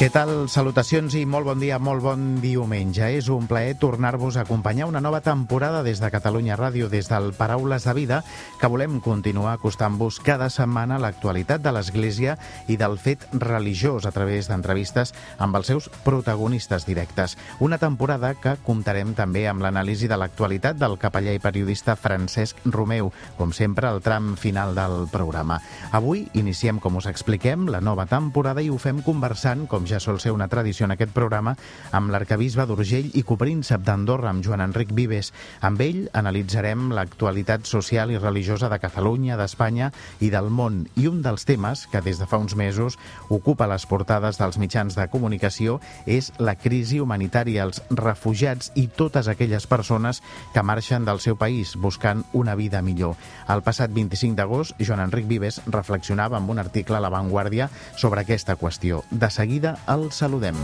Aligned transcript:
Què 0.00 0.06
tal? 0.08 0.30
Salutacions 0.48 1.12
i 1.12 1.26
molt 1.28 1.44
bon 1.44 1.58
dia, 1.60 1.76
molt 1.76 2.00
bon 2.00 2.22
diumenge. 2.40 3.04
És 3.18 3.26
un 3.28 3.44
plaer 3.44 3.74
tornar-vos 3.76 4.38
a 4.38 4.46
acompanyar 4.46 4.86
una 4.88 5.02
nova 5.04 5.18
temporada 5.20 5.82
des 5.84 5.98
de 6.00 6.08
Catalunya 6.08 6.56
Ràdio, 6.56 6.86
des 6.88 7.10
del 7.10 7.34
Paraules 7.36 7.84
de 7.84 7.92
Vida, 7.92 8.22
que 8.56 8.70
volem 8.72 8.96
continuar 9.04 9.52
acostant-vos 9.52 10.16
cada 10.24 10.48
setmana 10.48 10.96
a 10.96 11.02
l'actualitat 11.04 11.60
de 11.60 11.74
l'Església 11.76 12.38
i 12.66 12.78
del 12.80 12.96
fet 12.96 13.26
religiós 13.34 14.06
a 14.08 14.12
través 14.16 14.48
d'entrevistes 14.48 15.12
amb 15.36 15.60
els 15.60 15.68
seus 15.68 15.90
protagonistes 16.00 16.88
directes. 16.88 17.36
Una 17.60 17.76
temporada 17.76 18.32
que 18.40 18.56
comptarem 18.64 19.12
també 19.12 19.44
amb 19.52 19.60
l'anàlisi 19.60 20.08
de 20.08 20.16
l'actualitat 20.16 20.80
del 20.80 20.96
capellà 20.96 21.36
i 21.36 21.44
periodista 21.44 21.92
Francesc 21.92 22.64
Romeu, 22.64 23.12
com 23.36 23.52
sempre 23.52 23.92
al 23.92 24.00
tram 24.00 24.32
final 24.40 24.72
del 24.72 25.10
programa. 25.12 25.60
Avui 25.92 26.24
iniciem, 26.32 26.80
com 26.80 26.96
us 26.96 27.12
expliquem, 27.12 27.68
la 27.68 27.84
nova 27.84 28.08
temporada 28.08 28.64
i 28.64 28.72
ho 28.72 28.80
fem 28.80 29.04
conversant, 29.04 29.68
com 29.68 29.89
ja 29.90 30.00
sol 30.00 30.20
ser 30.22 30.32
una 30.32 30.48
tradició 30.48 30.86
en 30.86 30.94
aquest 30.94 31.12
programa, 31.12 31.56
amb 31.92 32.12
l'arcabisbe 32.14 32.64
d'Urgell 32.66 33.10
i 33.18 33.24
copríncep 33.26 33.82
d'Andorra, 33.84 34.30
amb 34.30 34.44
Joan 34.46 34.62
Enric 34.64 34.94
Vives. 34.94 35.32
Amb 35.66 35.82
ell 35.82 36.04
analitzarem 36.16 36.90
l'actualitat 36.94 37.66
social 37.66 38.12
i 38.14 38.18
religiosa 38.18 38.70
de 38.70 38.78
Catalunya, 38.80 39.36
d'Espanya 39.40 39.90
i 40.20 40.30
del 40.30 40.50
món. 40.54 40.84
I 40.96 41.08
un 41.10 41.20
dels 41.26 41.46
temes 41.48 41.86
que 41.90 42.02
des 42.04 42.20
de 42.22 42.28
fa 42.30 42.38
uns 42.38 42.54
mesos 42.56 42.98
ocupa 43.28 43.68
les 43.70 43.86
portades 43.90 44.38
dels 44.38 44.58
mitjans 44.62 44.96
de 44.96 45.08
comunicació 45.10 45.80
és 46.06 46.30
la 46.38 46.54
crisi 46.54 47.00
humanitària, 47.02 47.64
els 47.66 47.82
refugiats 47.90 48.70
i 48.78 48.86
totes 48.86 49.28
aquelles 49.28 49.66
persones 49.66 50.22
que 50.54 50.62
marxen 50.62 51.04
del 51.08 51.20
seu 51.20 51.36
país 51.36 51.74
buscant 51.76 52.24
una 52.32 52.54
vida 52.54 52.82
millor. 52.82 53.16
El 53.50 53.64
passat 53.66 53.90
25 53.90 54.38
d'agost, 54.38 54.76
Joan 54.78 55.02
Enric 55.06 55.26
Vives 55.30 55.60
reflexionava 55.66 56.38
amb 56.38 56.50
un 56.50 56.62
article 56.62 56.96
a 56.96 57.02
La 57.02 57.10
Vanguardia 57.12 57.70
sobre 57.96 58.22
aquesta 58.22 58.56
qüestió. 58.56 59.02
De 59.10 59.30
seguida 59.30 59.76
el 59.88 60.10
saludem. 60.12 60.56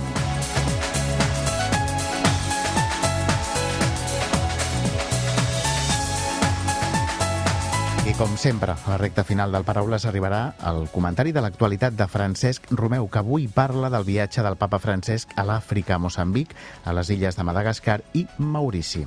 I 8.06 8.12
com 8.14 8.36
sempre, 8.38 8.76
a 8.76 8.90
la 8.92 8.98
recta 9.00 9.24
final 9.26 9.50
del 9.50 9.64
Paraules 9.66 10.04
arribarà 10.06 10.54
el 10.70 10.84
comentari 10.92 11.32
de 11.34 11.42
l'actualitat 11.42 11.96
de 11.98 12.06
Francesc 12.06 12.70
Romeu, 12.70 13.08
que 13.10 13.18
avui 13.18 13.48
parla 13.50 13.90
del 13.90 14.06
viatge 14.06 14.44
del 14.46 14.54
papa 14.60 14.78
Francesc 14.78 15.34
a 15.34 15.42
l'Àfrica, 15.42 15.96
a 15.96 15.98
Moçambic, 15.98 16.54
a 16.84 16.94
les 16.94 17.10
illes 17.10 17.34
de 17.34 17.48
Madagascar 17.50 17.98
i 18.14 18.28
Maurici. 18.38 19.06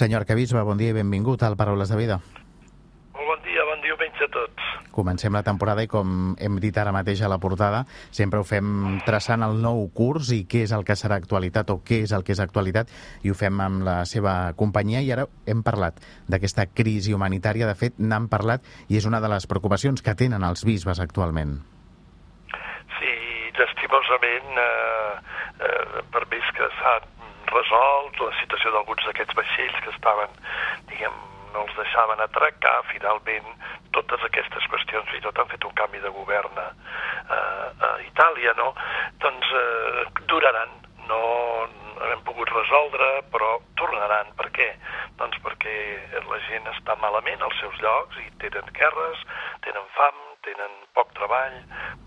Senyor 0.00 0.22
Arcabisbe, 0.22 0.62
bon 0.64 0.78
dia 0.80 0.94
i 0.94 0.96
benvingut 0.96 1.42
al 1.44 1.58
Paraules 1.60 1.90
de 1.92 1.96
Vida. 1.98 2.14
Molt 3.12 3.26
bon 3.28 3.40
dia, 3.44 3.66
bon 3.68 3.82
diumenge 3.84 4.24
a 4.24 4.30
tots. 4.32 4.68
Comencem 4.96 5.34
la 5.36 5.42
temporada 5.44 5.84
i, 5.84 5.90
com 5.92 6.30
hem 6.40 6.56
dit 6.62 6.78
ara 6.80 6.94
mateix 6.96 7.20
a 7.20 7.28
la 7.28 7.36
portada, 7.42 7.82
sempre 8.16 8.40
ho 8.40 8.46
fem 8.48 8.96
traçant 9.04 9.44
el 9.44 9.60
nou 9.60 9.82
curs 9.92 10.32
i 10.32 10.46
què 10.48 10.64
és 10.64 10.72
el 10.72 10.86
que 10.88 10.96
serà 10.96 11.20
actualitat 11.20 11.68
o 11.74 11.82
què 11.84 12.00
és 12.06 12.16
el 12.16 12.24
que 12.24 12.32
és 12.32 12.40
actualitat, 12.40 12.88
i 13.20 13.28
ho 13.28 13.36
fem 13.36 13.60
amb 13.60 13.84
la 13.84 13.98
seva 14.08 14.54
companyia. 14.56 15.04
I 15.04 15.12
ara 15.18 15.28
hem 15.44 15.60
parlat 15.68 16.00
d'aquesta 16.32 16.70
crisi 16.72 17.12
humanitària. 17.12 17.68
De 17.68 17.76
fet, 17.76 18.00
n'han 18.00 18.32
parlat 18.32 18.64
i 18.88 18.96
és 18.96 19.04
una 19.04 19.20
de 19.20 19.28
les 19.28 19.44
preocupacions 19.52 20.00
que 20.00 20.16
tenen 20.16 20.48
els 20.48 20.64
bisbes 20.64 21.04
actualment. 21.04 21.58
Sí, 22.96 23.16
lastimosament, 23.60 24.64
eh, 24.64 25.40
eh, 25.60 26.04
per 26.08 26.24
més 26.32 26.54
que 26.56 26.72
s'ha 26.80 27.00
resolt 27.54 28.22
la 28.22 28.32
situació 28.40 28.72
d'alguns 28.74 29.04
d'aquests 29.06 29.36
vaixells 29.38 29.82
que 29.84 29.92
estaven, 29.94 30.38
diguem, 30.90 31.18
no 31.54 31.64
els 31.66 31.76
deixaven 31.76 32.22
atracar, 32.22 32.76
finalment 32.92 33.48
totes 33.96 34.22
aquestes 34.26 34.66
qüestions, 34.70 35.10
i 35.16 35.22
tot 35.24 35.38
han 35.38 35.50
fet 35.50 35.64
un 35.66 35.74
canvi 35.78 36.02
de 36.02 36.12
govern 36.14 36.60
a, 36.62 36.68
a 37.34 37.90
Itàlia, 38.06 38.54
no? 38.58 38.70
Doncs 39.24 39.54
eh, 39.58 40.04
duraran, 40.30 40.76
no, 41.10 41.22
no 42.00 42.10
hem 42.14 42.22
pogut 42.24 42.48
resoldre, 42.54 43.08
però 43.32 43.50
tornaran. 43.76 44.32
Per 44.38 44.48
què? 44.56 44.68
Doncs 45.20 45.38
perquè 45.44 45.76
la 46.26 46.40
gent 46.48 46.68
està 46.72 46.96
malament 47.02 47.44
als 47.44 47.60
seus 47.60 47.76
llocs 47.84 48.18
i 48.24 48.28
tenen 48.42 48.72
guerres, 48.76 49.22
tenen 49.66 49.86
fam, 49.96 50.18
tenen 50.46 50.76
poc 50.96 51.12
treball, 51.18 51.56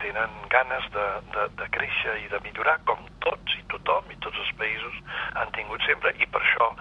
tenen 0.01 0.33
ganes 0.53 0.89
de, 0.95 1.07
de, 1.35 1.47
de 1.61 1.69
créixer 1.77 2.17
i 2.23 2.29
de 2.33 2.41
millorar, 2.45 2.79
com 2.89 3.05
tots 3.25 3.57
i 3.59 3.63
tothom 3.73 4.09
i 4.09 4.19
tots 4.25 4.39
els 4.41 4.53
països 4.59 5.01
han 5.39 5.53
tingut 5.57 5.85
sempre, 5.85 6.15
i 6.17 6.29
per 6.33 6.41
això 6.41 6.71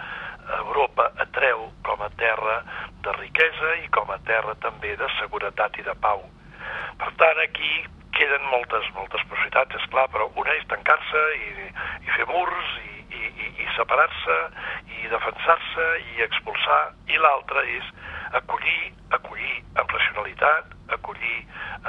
Europa 0.59 1.11
atreu 1.22 1.69
com 1.87 2.01
a 2.03 2.11
terra 2.21 2.62
de 3.05 3.12
riquesa 3.21 3.77
i 3.84 3.89
com 3.95 4.11
a 4.11 4.19
terra 4.27 4.56
també 4.65 4.97
de 4.97 5.09
seguretat 5.21 5.78
i 5.78 5.84
de 5.87 5.95
pau. 6.03 6.25
Per 6.99 7.11
tant, 7.21 7.41
aquí 7.45 7.84
queden 8.17 8.45
moltes, 8.51 8.89
moltes 8.97 9.22
possibilitats, 9.28 9.77
és 9.78 9.87
clar, 9.93 10.09
però 10.12 10.28
una 10.39 10.56
és 10.59 10.67
tancar-se 10.71 11.22
i, 11.39 11.69
i 12.06 12.17
fer 12.17 12.27
murs 12.31 12.75
i 12.83 12.91
separar-se 13.77 14.38
i 14.99 15.09
defensar-se 15.12 15.88
i 16.15 16.22
expulsar, 16.27 16.83
i 17.09 17.19
l'altra 17.21 17.65
és 17.69 17.91
acollir, 18.38 18.93
acollir 19.10 19.59
amb 19.81 19.93
racionalitat, 19.97 20.72
acollir 20.97 21.38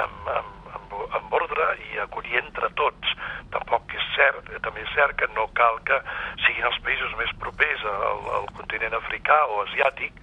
amb, 0.02 0.28
amb, 0.36 0.70
amb, 0.78 0.96
amb 1.18 1.36
ordre 1.40 1.68
i 1.88 2.00
acollir 2.04 2.40
entre 2.42 2.70
tots. 2.80 3.14
Tampoc 3.54 3.94
és 3.94 4.06
cert, 4.16 4.50
també 4.64 4.82
és 4.82 4.94
cert 4.96 5.16
que 5.20 5.28
no 5.34 5.46
cal 5.58 5.78
que 5.88 6.00
siguin 6.46 6.66
els 6.70 6.80
països 6.86 7.14
més 7.20 7.30
propers 7.42 7.84
al, 7.90 8.24
al 8.40 8.48
continent 8.58 8.96
africà 8.98 9.38
o 9.52 9.62
asiàtic 9.66 10.18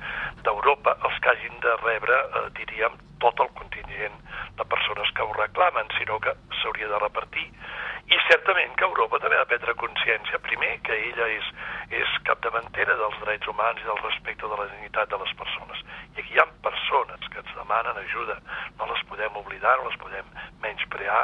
d'Europa 0.46 0.98
els 1.08 1.22
que 1.24 1.32
hagin 1.34 1.62
de 1.64 1.78
rebre, 1.86 2.18
eh, 2.18 2.48
diríem, 2.60 2.98
tot 3.22 3.40
el 3.40 3.52
contingent 3.58 4.18
de 4.58 4.66
persones 4.66 5.12
que 5.16 5.24
ho 5.24 5.34
reclamen, 5.38 5.90
sinó 5.98 6.20
que 6.20 6.34
s'hauria 6.62 6.90
de 6.92 7.00
repartir. 7.00 7.48
I 8.12 8.18
certament 8.28 8.74
que 8.76 8.84
Europa 8.84 9.22
també 9.24 9.38
ha 9.40 9.44
de 9.46 9.50
prendre 9.54 9.74
consciència, 9.80 10.40
primer, 10.44 10.72
que 10.84 10.96
ella 10.98 11.28
és, 11.32 11.46
és 11.96 12.16
capdavantera 12.28 12.98
dels 13.00 13.16
drets 13.22 13.48
humans 13.48 13.80
i 13.80 13.88
del 13.88 14.02
respecte 14.04 14.50
de 14.52 14.58
la 14.60 14.66
dignitat 14.74 15.14
de 15.14 15.20
les 15.22 15.32
persones. 15.40 15.80
I 16.18 16.20
aquí 16.20 16.36
hi 16.36 16.42
ha 16.44 16.48
persones 16.66 17.30
que 17.32 17.40
ens 17.40 17.56
demanen 17.56 18.02
ajuda, 18.04 18.36
no 18.82 18.90
les 18.92 19.06
podem 19.14 19.40
oblidar, 19.44 19.78
no 19.80 19.88
les 19.88 19.98
podem 20.04 20.28
menysprear, 20.66 21.24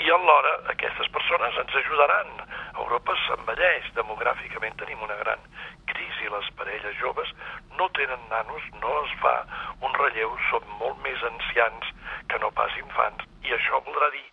i 0.00 0.08
alhora 0.16 0.56
aquestes 0.72 1.12
persones 1.18 1.60
ens 1.66 1.78
ajudaran. 1.84 2.32
Europa 2.80 3.20
s'envelleix, 3.26 3.92
demogràficament 4.00 4.80
tenim 4.80 5.04
una 5.04 5.20
gran 5.20 5.44
crisi, 5.92 6.32
les 6.32 6.52
parelles 6.56 6.96
joves 7.04 7.36
no 7.76 7.92
tenen 8.00 8.28
nanos, 8.32 8.72
no 8.80 8.98
es 9.04 9.16
fa 9.20 9.36
un 9.84 10.00
relleu, 10.00 10.32
són 10.48 10.64
molt 10.80 10.96
més 11.04 11.28
ancians 11.34 11.92
que 12.32 12.40
no 12.40 12.56
pas 12.56 12.72
infants, 12.86 13.28
i 13.44 13.52
això 13.52 13.84
voldrà 13.84 14.08
dir 14.16 14.31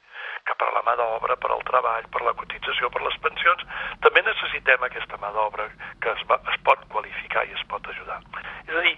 la 0.80 0.86
mà 0.88 0.96
d'obra, 0.96 1.36
per 1.36 1.52
al 1.52 1.64
treball, 1.68 2.08
per 2.14 2.22
la 2.24 2.34
cotització, 2.40 2.90
per 2.94 3.02
les 3.04 3.18
pensions, 3.24 3.66
també 4.06 4.24
necessitem 4.24 4.86
aquesta 4.88 5.20
mà 5.20 5.32
d'obra 5.36 5.68
que 6.00 6.14
es, 6.14 6.24
va, 6.30 6.40
es 6.54 6.60
pot 6.64 6.86
qualificar 6.94 7.44
i 7.48 7.56
es 7.58 7.66
pot 7.72 7.88
ajudar. 7.92 8.20
És 8.68 8.76
a 8.76 8.86
dir, 8.86 8.96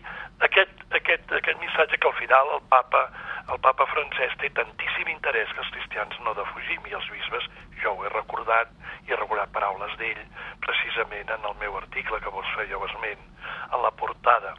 aquest, 0.47 0.86
aquest, 1.00 1.34
aquest 1.40 1.59
missatge 1.64 1.97
que 1.97 2.12
al 2.12 2.18
final 2.19 2.53
el 2.58 2.64
papa, 2.69 3.08
el 3.50 3.59
papa 3.66 3.88
francès 3.94 4.38
té 4.44 4.52
tantíssim 4.58 5.09
interès 5.16 5.50
que 5.56 5.66
els 5.66 5.74
cristians 5.78 6.22
no 6.25 6.38
defugim 6.38 6.86
i 6.86 6.97
els 7.00 7.09
bisbes, 7.16 7.50
jo 7.81 7.96
ho 7.96 8.06
he 8.06 8.13
recordat 8.13 8.69
i 9.08 9.13
he 9.13 9.18
recordat 9.18 9.53
paraules 9.56 9.98
d'ell 9.98 10.22
precisament 10.62 11.34
en 11.34 11.50
el 11.50 11.58
meu 11.63 11.78
article 11.81 12.22
que 12.22 12.34
vos 12.36 12.56
fèieu 12.58 12.86
esment 12.86 13.30
en 13.74 13.81
la 13.81 13.92
portada. 13.92 14.54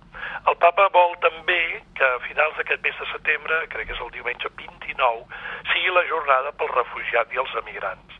El 0.50 0.56
papa 0.62 0.88
vol 0.94 1.14
també 1.22 1.60
que 1.98 2.06
a 2.06 2.18
finals 2.26 2.56
d'aquest 2.58 2.82
mes 2.82 2.98
de 2.98 3.08
setembre, 3.12 3.60
crec 3.74 3.88
que 3.88 3.96
és 3.96 4.02
el 4.02 4.10
diumenge 4.16 4.50
29, 4.58 5.40
sigui 5.70 5.94
la 5.94 6.06
jornada 6.08 6.52
pel 6.58 6.72
refugiat 6.74 7.32
i 7.34 7.40
els 7.42 7.54
emigrants. 7.62 8.18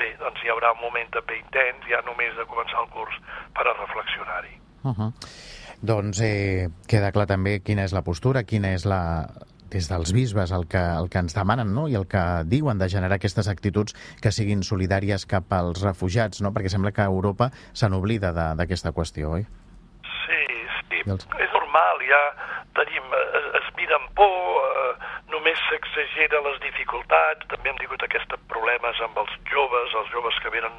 Bé, 0.00 0.14
doncs 0.20 0.42
hi 0.42 0.50
haurà 0.52 0.72
un 0.72 0.80
moment 0.80 1.10
també 1.14 1.36
intens, 1.38 1.84
ja 1.90 2.00
només 2.06 2.34
de 2.38 2.46
començar 2.60 2.84
el 2.84 2.90
curs, 2.92 3.16
per 3.56 3.66
a 3.66 3.74
reflexionar-hi. 3.80 4.60
Uh 4.84 4.92
-huh. 4.92 5.12
Doncs 5.82 6.20
eh, 6.20 6.68
queda 6.86 7.12
clar 7.12 7.26
també 7.26 7.60
quina 7.60 7.84
és 7.84 7.92
la 7.92 8.02
postura, 8.02 8.44
quina 8.44 8.74
és 8.74 8.84
la, 8.84 9.28
des 9.70 9.88
dels 9.88 10.12
bisbes 10.12 10.52
el 10.52 10.66
que, 10.68 10.78
el 10.78 11.08
que 11.08 11.18
ens 11.18 11.34
demanen 11.34 11.74
no? 11.74 11.88
i 11.88 11.94
el 11.94 12.06
que 12.06 12.44
diuen 12.44 12.78
de 12.78 12.88
generar 12.88 13.16
aquestes 13.16 13.48
actituds 13.48 13.94
que 14.22 14.32
siguin 14.32 14.62
solidàries 14.62 15.26
cap 15.26 15.52
als 15.52 15.82
refugiats, 15.82 16.42
no? 16.42 16.52
perquè 16.52 16.68
sembla 16.68 16.92
que 16.92 17.02
Europa 17.02 17.50
se 17.72 17.88
n'oblida 17.88 18.32
d'aquesta 18.32 18.92
qüestió, 18.92 19.30
oi? 19.38 19.46
Sí, 20.26 20.42
sí. 20.90 21.02
Els... 21.06 21.26
És 21.38 21.52
normal, 21.52 21.96
ja 22.10 22.22
tenim, 22.74 23.04
es, 23.38 23.46
es 23.62 23.68
mira 23.76 23.96
amb 23.96 24.10
por, 24.18 24.36
eh, 24.66 24.94
només 25.30 25.58
s'exagera 25.68 26.42
les 26.48 26.60
dificultats, 26.60 27.46
també 27.48 27.70
hem 27.70 27.78
tingut 27.78 28.02
aquests 28.02 28.36
problemes 28.48 29.00
amb 29.00 29.16
els 29.18 29.32
joves, 29.50 29.94
els 29.94 30.10
joves 30.10 30.34
que 30.42 30.50
venen 30.50 30.76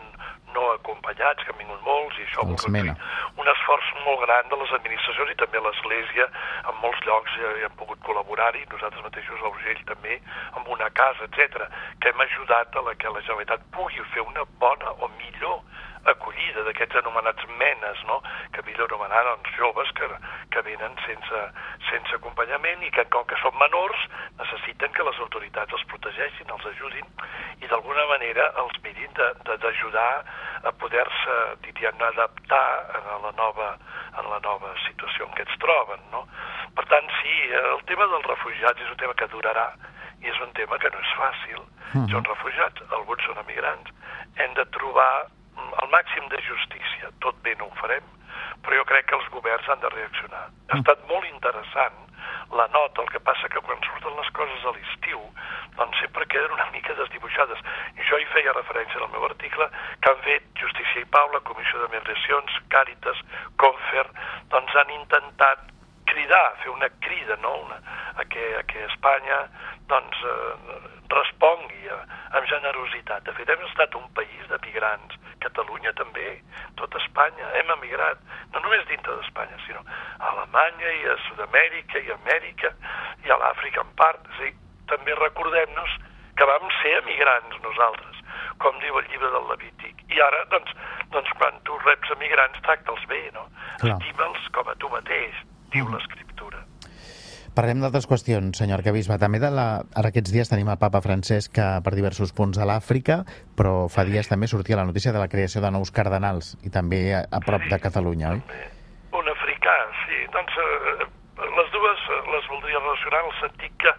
no 0.55 0.71
acompanyats, 0.73 1.43
que 1.43 1.53
han 1.53 1.59
vingut 1.59 1.81
molts, 1.85 2.17
i 2.19 2.27
això 2.27 2.45
mena. 2.69 2.95
un 3.37 3.47
esforç 3.47 3.93
molt 4.05 4.21
gran 4.25 4.49
de 4.49 4.59
les 4.61 4.71
administracions 4.79 5.31
i 5.31 5.39
també 5.41 5.59
l'Església 5.59 6.27
en 6.69 6.75
molts 6.81 7.01
llocs 7.07 7.37
hi, 7.37 7.47
hi 7.59 7.65
han 7.67 7.77
pogut 7.79 7.99
col·laborar-hi, 8.07 8.65
nosaltres 8.71 9.03
mateixos 9.03 9.41
a 9.41 9.53
Urgell 9.53 9.83
també, 9.85 10.19
amb 10.55 10.67
una 10.67 10.89
casa, 10.89 11.27
etc 11.29 11.67
que 11.99 12.09
hem 12.09 12.21
ajudat 12.21 12.75
a 12.75 12.81
la 12.81 12.95
que 12.95 13.09
la 13.09 13.21
Generalitat 13.21 13.63
pugui 13.75 14.01
fer 14.13 14.23
una 14.25 14.43
bona 14.59 14.93
o 14.99 15.09
millor 15.19 15.61
acollida 16.09 16.63
d'aquests 16.65 16.97
anomenats 17.01 17.45
menes, 17.59 18.03
no? 18.09 18.21
que 18.53 18.63
millor 18.65 18.89
anomenar 18.89 19.23
doncs, 19.27 19.51
joves 19.57 19.91
que, 19.97 20.07
que 20.53 20.63
venen 20.65 20.95
sense, 21.05 21.41
sense 21.89 22.17
acompanyament 22.17 22.83
i 22.85 22.91
que 22.95 23.05
com 23.13 23.25
que 23.29 23.37
són 23.41 23.57
menors 23.59 24.07
necessiten 24.39 24.93
que 24.95 25.05
les 25.07 25.19
autoritats 25.25 25.77
els 25.77 25.85
protegeixin, 25.91 26.49
els 26.49 26.65
ajudin 26.73 27.07
i 27.61 27.69
d'alguna 27.69 28.07
manera 28.09 28.49
els 28.63 28.77
mirin 28.85 29.13
d'ajudar 29.45 30.11
a 30.63 30.71
poder-se 30.81 31.37
diríem, 31.65 32.01
adaptar 32.01 32.65
a 32.97 33.19
la, 33.23 33.31
nova, 33.37 33.75
en 34.17 34.29
la 34.29 34.39
nova 34.43 34.73
situació 34.87 35.27
en 35.27 35.35
què 35.37 35.45
es 35.45 35.59
troben. 35.61 36.01
No? 36.13 36.25
Per 36.77 36.85
tant, 36.89 37.09
sí, 37.21 37.35
el 37.57 37.83
tema 37.89 38.07
dels 38.11 38.27
refugiats 38.29 38.81
és 38.81 38.89
un 38.93 38.99
tema 39.01 39.17
que 39.17 39.29
durarà 39.33 39.67
i 40.21 40.29
és 40.29 40.41
un 40.41 40.53
tema 40.57 40.77
que 40.81 40.91
no 40.93 41.01
és 41.01 41.13
fàcil. 41.17 41.61
Mm. 41.91 42.07
Són 42.13 42.25
refugiats, 42.29 42.83
alguns 42.97 43.25
són 43.27 43.41
emigrants. 43.43 43.93
Hem 44.39 44.53
de 44.57 44.65
trobar 44.77 45.27
el 45.81 45.89
màxim 45.93 46.27
de 46.29 46.41
justícia. 46.47 47.11
Tot 47.23 47.37
bé 47.45 47.55
no 47.59 47.69
ho 47.69 47.75
farem, 47.81 48.05
però 48.61 48.79
jo 48.81 48.87
crec 48.89 49.09
que 49.09 49.17
els 49.19 49.29
governs 49.33 49.69
han 49.69 49.83
de 49.83 49.91
reaccionar. 49.93 50.47
Ha 50.69 50.79
estat 50.79 51.03
molt 51.09 51.27
interessant 51.29 51.99
la 52.51 52.67
nota, 52.67 53.01
el 53.01 53.09
que 53.09 53.19
passa 53.23 53.49
que 53.49 53.61
quan 53.63 53.79
surten 53.85 54.17
les 54.19 54.29
coses 54.35 54.65
a 54.65 54.73
l'estiu, 54.75 55.21
doncs 55.77 55.99
sempre 56.03 56.27
queden 56.27 56.51
una 56.51 56.67
mica 56.75 56.95
desdibuixades. 56.97 57.59
I 57.97 58.07
jo 58.09 58.19
hi 58.19 58.27
feia 58.33 58.55
referència 58.57 58.99
en 58.99 59.07
el 59.07 59.13
meu 59.15 59.25
article 59.27 59.67
que 60.01 60.11
han 60.11 60.23
fet 60.27 60.47
Justícia 60.59 61.01
i 61.01 61.09
Pau, 61.15 61.31
la 61.31 61.43
Comissió 61.47 61.79
de 61.81 61.89
Migracions, 61.95 62.59
Càritas, 62.73 63.23
Confer, 63.61 64.07
doncs 64.51 64.75
han 64.75 64.91
intentat 64.97 65.71
cridar, 66.11 66.57
fer 66.63 66.73
una 66.73 66.89
crida 66.99 67.37
no? 67.39 67.55
una, 67.65 67.79
a, 68.15 68.25
que, 68.25 68.55
a 68.59 68.63
que 68.67 68.83
Espanya 68.89 69.45
doncs, 69.87 70.23
eh, 70.27 70.79
respongui 71.11 71.87
a, 71.91 72.01
amb 72.37 72.47
generositat. 72.51 73.23
De 73.27 73.35
fet, 73.37 73.49
hem 73.49 73.63
estat 73.69 73.95
un 73.95 74.07
país 74.17 74.47
de 74.51 74.59
migrants, 74.65 75.15
Catalunya 75.41 75.93
també, 75.97 76.35
tot 76.79 76.95
Espanya, 76.99 77.49
hem 77.59 77.73
emigrat, 77.75 78.21
no 78.53 78.61
només 78.63 78.85
dintre 78.89 79.15
d'Espanya, 79.17 79.57
sinó 79.65 79.81
a 79.87 80.29
Alemanya 80.31 80.93
i 80.99 81.03
a 81.09 81.17
Sud-amèrica 81.27 82.01
i 82.01 82.11
a 82.11 82.17
Amèrica 82.19 82.73
i 83.25 83.33
a 83.33 83.39
l'Àfrica 83.41 83.83
en 83.83 83.93
part. 83.99 84.25
És 84.33 84.39
a 84.39 84.47
dir, 84.47 84.53
també 84.91 85.17
recordem-nos 85.17 85.97
que 86.37 86.47
vam 86.49 86.69
ser 86.79 86.95
emigrants 87.01 87.61
nosaltres, 87.65 88.23
com 88.63 88.77
diu 88.85 88.97
el 89.01 89.07
llibre 89.11 89.31
del 89.33 89.47
Levític. 89.51 90.05
I 90.13 90.21
ara, 90.27 90.43
doncs, 90.53 90.73
doncs 91.13 91.31
quan 91.39 91.57
tu 91.67 91.77
reps 91.85 92.13
emigrants, 92.17 92.61
tracta'ls 92.67 93.05
bé, 93.11 93.23
no? 93.35 93.47
Estima'ls 93.81 94.51
com 94.55 94.69
a 94.69 94.77
tu 94.81 94.89
mateix, 94.93 95.45
diu 95.75 95.89
l'Escriptura. 95.89 96.30
Parlem 97.51 97.81
d'altres 97.83 98.05
qüestions, 98.07 98.55
senyor 98.55 98.79
arcabisbe. 98.79 99.17
També 99.19 99.39
de 99.43 99.49
la... 99.51 99.65
ara 99.99 100.11
aquests 100.13 100.31
dies 100.31 100.47
tenim 100.47 100.69
el 100.71 100.79
papa 100.79 101.01
Francesc 101.03 101.59
per 101.83 101.91
diversos 101.97 102.31
punts 102.31 102.55
a 102.55 102.67
l'Àfrica, 102.69 103.17
però 103.59 103.89
fa 103.91 104.05
dies 104.07 104.29
també 104.31 104.47
sortia 104.47 104.79
la 104.79 104.85
notícia 104.87 105.11
de 105.11 105.19
la 105.19 105.27
creació 105.27 105.59
de 105.59 105.71
nous 105.75 105.91
cardenals, 105.91 106.53
i 106.63 106.71
també 106.71 107.01
a, 107.17 107.25
a 107.27 107.41
prop 107.43 107.67
de 107.67 107.79
Catalunya, 107.83 108.37
oi? 108.37 108.61
Un 109.19 109.27
africà, 109.33 109.75
sí. 110.05 110.21
Doncs 110.31 110.61
eh, 110.63 111.09
les 111.59 111.75
dues 111.75 112.07
les 112.37 112.47
voldria 112.53 112.79
relacionar 112.79 113.25
en 113.25 113.33
el 113.33 113.37
sentit 113.41 113.75
que 113.83 113.93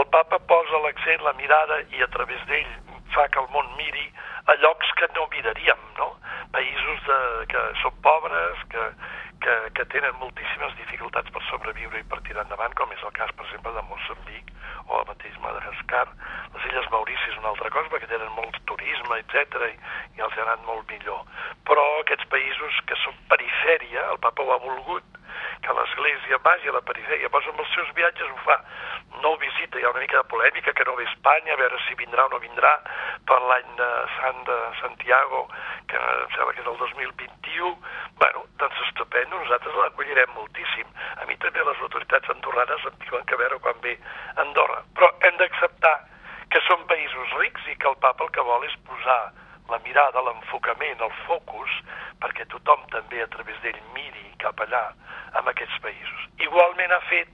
el 0.00 0.08
papa 0.16 0.40
posa 0.48 0.80
l'accent, 0.86 1.20
la 1.26 1.36
mirada, 1.36 1.82
i 1.92 2.00
a 2.00 2.08
través 2.16 2.40
d'ell 2.48 2.72
fa 3.12 3.28
que 3.28 3.44
el 3.44 3.52
món 3.52 3.68
miri 3.76 4.08
a 4.48 4.56
llocs 4.62 4.96
que 4.96 5.08
no 5.12 5.28
miraríem, 5.36 5.84
no? 6.00 6.14
Països 6.56 7.04
de, 7.10 7.20
que 7.52 7.62
són 7.82 8.00
pobres, 8.00 8.64
que, 8.72 8.88
que, 9.40 9.56
que 9.76 9.84
tenen 9.92 10.16
moltíssimes 10.20 10.76
dificultats 10.80 11.32
per 11.34 11.42
sobreviure 11.48 12.00
i 12.00 12.06
per 12.10 12.20
tirar 12.26 12.44
endavant, 12.46 12.74
com 12.78 12.92
és 12.94 13.02
el 13.06 13.14
cas, 13.16 13.32
per 13.36 13.46
exemple, 13.46 13.72
de 13.76 13.84
Moçambic 13.90 14.52
o 14.86 15.00
el 15.00 15.06
mateix 15.10 15.36
Madagascar. 15.42 16.06
Les 16.54 16.68
Illes 16.70 16.88
Maurici 16.94 17.32
és 17.32 17.38
una 17.40 17.52
altra 17.52 17.70
cosa, 17.74 17.90
perquè 17.92 18.08
tenen 18.10 18.32
molt 18.38 18.58
turisme, 18.70 19.20
etc 19.22 19.68
i, 19.70 19.76
i 20.18 20.24
els 20.26 20.38
ha 20.38 20.46
anat 20.46 20.64
molt 20.68 20.88
millor. 20.90 21.22
Però 21.68 21.84
aquests 22.00 22.28
països 22.32 22.80
que 22.88 22.98
són 23.04 23.18
perifèria, 23.30 24.08
el 24.14 24.22
papa 24.22 24.44
ho 24.44 24.54
ha 24.54 24.62
volgut, 24.64 25.16
que 25.62 25.74
l'Església 25.74 26.38
vagi 26.44 26.68
a 26.70 26.76
la 26.76 26.84
perifèria, 26.86 27.30
però 27.32 27.52
amb 27.52 27.62
els 27.64 27.72
seus 27.74 27.92
viatges 27.98 28.30
ho 28.30 28.38
fa. 28.46 28.58
No 29.22 29.34
ho 29.34 29.38
visita, 29.40 29.78
hi 29.78 29.86
ha 29.86 29.92
una 29.92 30.02
mica 30.04 30.20
de 30.20 30.30
polèmica, 30.32 30.74
que 30.76 30.84
no 30.88 30.96
ve 30.96 31.06
a 31.06 31.10
Espanya, 31.10 31.54
a 31.54 31.60
veure 31.60 31.80
si 31.86 31.96
vindrà 31.98 32.26
o 32.26 32.32
no 32.32 32.42
vindrà 32.42 32.72
per 33.28 33.40
l'any 33.42 33.72
de 33.80 33.90
Sant 34.16 34.44
de 34.48 34.58
Santiago, 34.80 35.46
que 35.90 35.98
em 36.00 36.36
sembla 36.36 36.52
que 36.54 36.62
és 36.62 36.70
el 36.72 36.78
2021. 36.84 37.72
Bueno, 38.22 38.45
estupendo, 39.16 39.38
nosaltres 39.38 39.74
l'acollirem 39.74 40.30
moltíssim. 40.34 40.86
A 41.16 41.24
mi 41.24 41.36
també 41.40 41.62
les 41.64 41.80
autoritats 41.80 42.28
andorranes 42.28 42.84
em 42.84 42.96
diuen 43.00 43.24
que 43.24 43.34
a 43.34 43.38
veure 43.38 43.58
quan 43.58 43.80
ve 43.80 43.96
Andorra. 44.36 44.82
Però 44.94 45.08
hem 45.24 45.36
d'acceptar 45.40 45.96
que 46.52 46.60
són 46.68 46.84
països 46.86 47.32
rics 47.40 47.66
i 47.72 47.76
que 47.76 47.88
el 47.88 47.96
papa 47.96 48.24
el 48.24 48.30
que 48.30 48.44
vol 48.44 48.64
és 48.64 48.76
posar 48.84 49.32
la 49.70 49.78
mirada, 49.84 50.20
l'enfocament, 50.22 51.00
el 51.00 51.14
focus, 51.26 51.70
perquè 52.20 52.44
tothom 52.52 52.84
també 52.92 53.22
a 53.22 53.28
través 53.32 53.56
d'ell 53.62 53.80
miri 53.94 54.28
cap 54.38 54.60
allà, 54.60 54.92
amb 55.32 55.48
aquests 55.48 55.80
països. 55.80 56.28
Igualment 56.38 56.92
ha 56.92 57.00
fet 57.08 57.32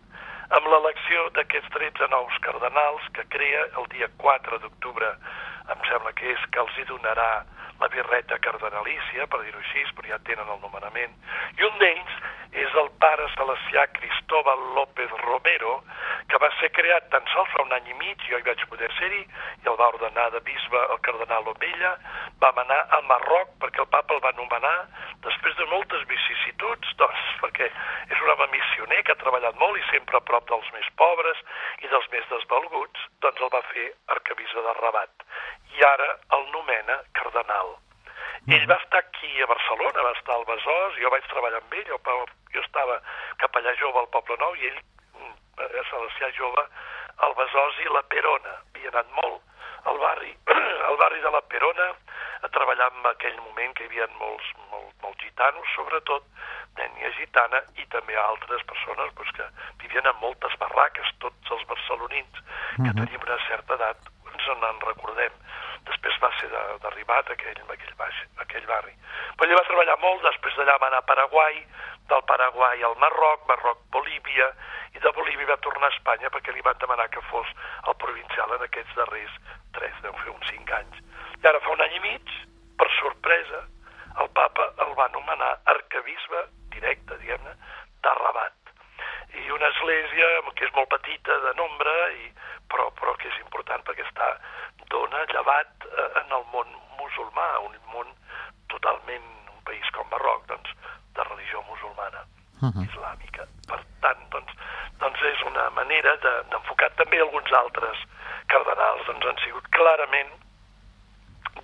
amb 0.54 0.68
l'elecció 0.68 1.28
d'aquests 1.34 1.74
13 1.74 2.08
nous 2.14 2.38
cardenals 2.46 3.10
que 3.16 3.26
crea 3.34 3.66
el 3.76 3.90
dia 3.90 4.08
4 4.22 4.62
d'octubre, 4.62 5.16
em 5.72 5.84
sembla 5.90 6.12
que 6.12 6.30
és 6.30 6.46
que 6.52 6.62
els 6.62 6.78
hi 6.78 6.86
donarà 6.88 7.44
la 7.82 7.88
birreta 7.90 8.38
cardenalícia, 8.38 9.26
per 9.26 9.42
dir-ho 9.42 9.58
així, 9.58 9.82
però 9.96 10.12
ja 10.14 10.20
tenen 10.28 10.50
el 10.54 10.60
nomenament, 10.62 11.14
i 11.58 11.66
un 11.66 11.80
d'ells 11.82 12.14
és 12.62 12.74
el 12.82 12.90
pare 13.02 13.26
salesià 13.34 13.88
Cristóbal 13.96 14.62
López 14.76 15.10
Romero, 15.24 15.80
que 16.32 16.38
va 16.40 16.48
ser 16.56 16.70
creat 16.72 17.10
tan 17.12 17.26
sols 17.28 17.50
fa 17.52 17.60
un 17.60 17.74
any 17.76 17.90
i 17.92 17.94
mig, 18.00 18.22
jo 18.24 18.38
hi 18.40 18.44
vaig 18.46 18.62
poder 18.70 18.88
ser-hi, 18.96 19.20
i 19.60 19.68
el 19.68 19.74
va 19.76 19.90
ordenar 19.92 20.30
de 20.32 20.40
bisbe 20.46 20.80
el 20.94 21.00
cardenal 21.04 21.50
Omella, 21.52 21.90
vam 22.40 22.60
anar 22.62 22.78
a 22.96 23.00
Marroc 23.08 23.50
perquè 23.60 23.82
el 23.84 23.90
papa 23.92 24.16
el 24.16 24.22
va 24.24 24.32
nomenar, 24.38 24.72
després 25.26 25.58
de 25.58 25.66
moltes 25.74 26.06
vicissituds, 26.08 26.94
doncs, 27.02 27.26
perquè 27.42 27.68
és 27.68 28.22
un 28.24 28.32
home 28.32 28.48
missioner 28.54 29.02
que 29.04 29.12
ha 29.12 29.20
treballat 29.20 29.60
molt 29.60 29.76
i 29.76 29.84
sempre 29.90 30.16
a 30.16 30.24
prop 30.30 30.48
dels 30.48 30.70
més 30.78 30.88
pobres 31.02 31.42
i 31.84 31.92
dels 31.92 32.08
més 32.14 32.24
desvalguts, 32.30 33.04
doncs 33.26 33.44
el 33.44 33.52
va 33.52 33.60
fer 33.74 33.86
arcabisbe 34.16 34.64
de 34.68 34.74
Rabat. 34.80 35.26
I 35.76 35.84
ara 35.90 36.08
el 36.38 36.48
nomena 36.54 36.96
cardenal. 37.18 37.74
Ell 38.48 38.64
va 38.70 38.80
estar 38.80 39.04
aquí 39.04 39.34
a 39.42 39.50
Barcelona, 39.52 40.08
va 40.08 40.16
estar 40.16 40.38
al 40.38 40.48
Besòs, 40.48 40.96
jo 40.98 41.12
vaig 41.12 41.28
treballar 41.30 41.60
amb 41.60 41.76
ell, 41.76 41.92
jo, 41.92 42.16
jo 42.56 42.64
estava 42.64 42.96
capellà 43.44 43.76
jove 43.84 44.00
al 44.00 44.10
Poble 44.16 44.40
Nou 44.40 44.56
i 44.58 44.72
ell, 44.72 44.80
Salesià 45.58 46.30
jove, 46.36 46.64
al 47.26 47.34
Besòs 47.36 47.80
i 47.84 47.88
la 47.92 48.02
Perona. 48.08 48.54
Havia 48.74 48.92
anat 48.92 49.10
molt 49.18 49.40
al 49.90 49.98
barri, 49.98 50.32
al 50.88 50.96
barri 50.96 51.20
de 51.20 51.30
la 51.30 51.42
Perona, 51.42 51.88
a 52.42 52.48
treballar 52.48 52.88
en 52.92 53.06
aquell 53.10 53.36
moment 53.42 53.74
que 53.74 53.84
hi 53.84 53.90
havia 53.90 54.08
molts, 54.18 54.48
molt, 54.70 54.94
molts 55.02 55.20
gitanos, 55.22 55.68
sobretot 55.76 56.24
d'ètnia 56.78 57.10
gitana, 57.18 57.62
i 57.76 57.86
també 57.94 58.16
altres 58.16 58.64
persones 58.70 59.12
pues, 59.18 59.30
que 59.36 59.48
vivien 59.82 60.06
en 60.06 60.18
moltes 60.22 60.56
barraques, 60.62 61.12
tots 61.24 61.56
els 61.56 61.66
barcelonins, 61.68 62.42
que 62.76 62.82
uh 62.82 62.88
-huh. 62.88 62.98
tenim 63.02 63.20
una 63.28 63.38
certa 63.48 63.74
edat, 63.74 63.98
ens 64.32 64.48
en 64.48 64.80
recordem. 64.80 65.32
Després 65.88 66.18
va 66.22 66.30
ser 66.38 66.50
d'arribat 66.52 67.30
a 67.30 67.36
aquell, 67.36 67.62
aquell, 67.74 67.94
baix, 67.98 68.20
aquell 68.44 68.66
barri. 68.66 68.94
Però 69.38 69.48
ell 69.48 69.58
va 69.58 69.66
treballar 69.68 69.98
molt, 70.02 70.22
després 70.26 70.58
d'allà 70.58 70.76
va 70.82 70.90
anar 70.90 71.02
a 71.02 71.08
Paraguai, 71.08 71.58
del 72.12 72.22
Paraguai 72.28 72.82
al 72.82 72.96
Marroc, 73.02 73.44
Marroc, 73.48 73.82
Bolívia, 73.96 74.48
i 74.94 75.02
de 75.02 75.12
Bolívia 75.16 75.50
va 75.52 75.58
tornar 75.66 75.90
a 75.90 75.94
Espanya 75.96 76.30
perquè 76.30 76.54
li 76.54 76.64
van 76.66 76.78
demanar 76.80 77.08
que 77.10 77.22
fos 77.30 77.50
el 77.88 77.98
provincial 78.04 78.56
en 78.56 78.64
aquests 78.66 78.96
darrers 78.98 79.38
tres, 79.76 79.94
deu 80.04 80.16
fer 80.22 80.32
uns 80.34 80.50
cinc 80.52 80.72
anys. 80.78 80.98
I 81.42 81.48
ara 81.50 81.60
fa 81.64 81.74
un 81.74 81.84
any 81.84 81.96
i 81.98 82.02
mig, 82.06 82.34
per 82.78 82.88
sorpresa, 82.98 83.62
el 84.22 84.28
papa 84.36 84.68
el 84.84 84.92
va 84.98 85.08
nomenar 85.14 85.52
arcabisbe 85.74 86.44
directe, 86.74 87.18
diguem-ne, 87.22 87.54
de 88.04 88.14
Rabat. 88.20 88.74
I 89.40 89.50
una 89.56 89.70
església 89.72 90.28
que 90.52 90.68
és 90.68 90.74
molt 90.76 90.90
petita 90.92 91.38
de 91.46 91.54
nombre, 91.56 91.92
i, 92.20 92.28
però, 92.68 92.90
però 92.98 93.16
que 93.16 93.30
és 93.30 93.40
important 93.40 93.51
llevat 95.42 95.86
eh, 95.90 96.08
en 96.22 96.32
el 96.38 96.44
món 96.52 96.68
musulmà, 96.98 97.48
un 97.66 97.74
món 97.92 98.12
totalment, 98.70 99.24
un 99.50 99.62
país 99.66 99.88
com 99.96 100.06
Marroc, 100.10 100.46
doncs, 100.46 100.70
de 101.16 101.24
religió 101.24 101.62
musulmana, 101.68 102.22
uh 102.62 102.70
-huh. 102.70 102.84
islàmica. 102.86 103.46
Per 103.68 103.80
tant, 104.00 104.22
doncs, 104.30 104.52
doncs 104.98 105.20
és 105.22 105.42
una 105.42 105.70
manera 105.70 106.16
d'enfocar 106.16 106.90
de, 106.90 106.96
també 106.96 107.20
alguns 107.20 107.52
altres 107.52 107.98
cardenals, 108.46 109.06
doncs 109.06 109.26
han 109.26 109.38
sigut 109.44 109.68
clarament 109.70 110.30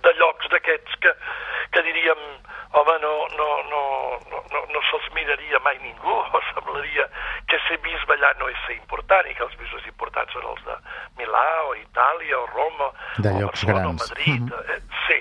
de 0.01 0.13
llocs 0.13 0.49
d'aquests 0.49 0.95
que, 1.01 1.13
que 1.71 1.81
diríem, 1.81 2.19
home, 2.71 2.99
no, 2.99 3.27
no, 3.37 3.63
no, 3.71 3.81
no, 4.29 4.43
no, 4.51 4.65
no 4.73 4.81
se'ls 4.89 5.09
miraria 5.13 5.59
mai 5.59 5.77
ningú, 5.79 6.15
o 6.37 6.41
semblaria 6.53 7.09
que 7.47 7.59
ser 7.67 7.77
bisbe 7.77 8.13
allà 8.13 8.33
no 8.39 8.49
és 8.49 8.59
ser 8.67 8.75
important, 8.75 9.25
i 9.25 9.35
que 9.35 9.43
els 9.43 9.57
bisbes 9.57 9.85
importants 9.85 10.33
són 10.33 10.45
els 10.45 10.63
de 10.63 10.75
Milà, 11.17 11.63
o 11.63 11.79
Roma, 13.17 13.23
de 13.23 13.29
o 13.29 13.39
llocs 13.39 13.63
Barcelona, 13.63 13.83
grans. 13.83 14.01
o 14.01 14.07
Madrid, 14.07 14.41
mm 14.41 14.49
-hmm. 14.49 14.75
eh, 14.75 14.81
sí. 15.07 15.19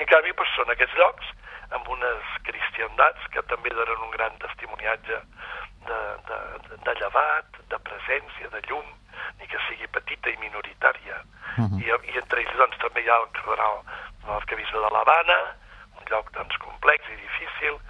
En 0.00 0.06
canvi, 0.06 0.32
pues, 0.32 0.50
són 0.56 0.70
aquests 0.70 0.96
llocs 0.96 1.26
gran 4.20 4.36
testimoniatge 4.38 5.16
de, 5.88 5.98
de, 6.28 6.38
de, 6.68 6.76
de 6.84 6.94
llevat, 7.00 7.60
de 7.72 7.78
presència, 7.88 8.50
de 8.52 8.60
llum, 8.68 8.88
ni 9.40 9.48
que 9.48 9.60
sigui 9.68 9.88
petita 9.96 10.28
i 10.28 10.36
minoritària. 10.42 11.22
Uh 11.56 11.64
-huh. 11.64 11.80
I, 11.80 11.88
I 12.12 12.18
entre 12.20 12.42
ells 12.42 12.56
doncs, 12.60 12.76
també 12.84 13.00
hi 13.00 13.08
ha 13.08 13.16
el 13.22 13.30
cardenal 13.32 13.80
l'arcabisbe 14.28 14.78
de 14.84 14.90
l'Havana, 14.94 15.38
un 15.98 16.04
lloc 16.10 16.30
doncs, 16.36 16.56
complex 16.66 17.00
i 17.08 17.16
difícil, 17.26 17.80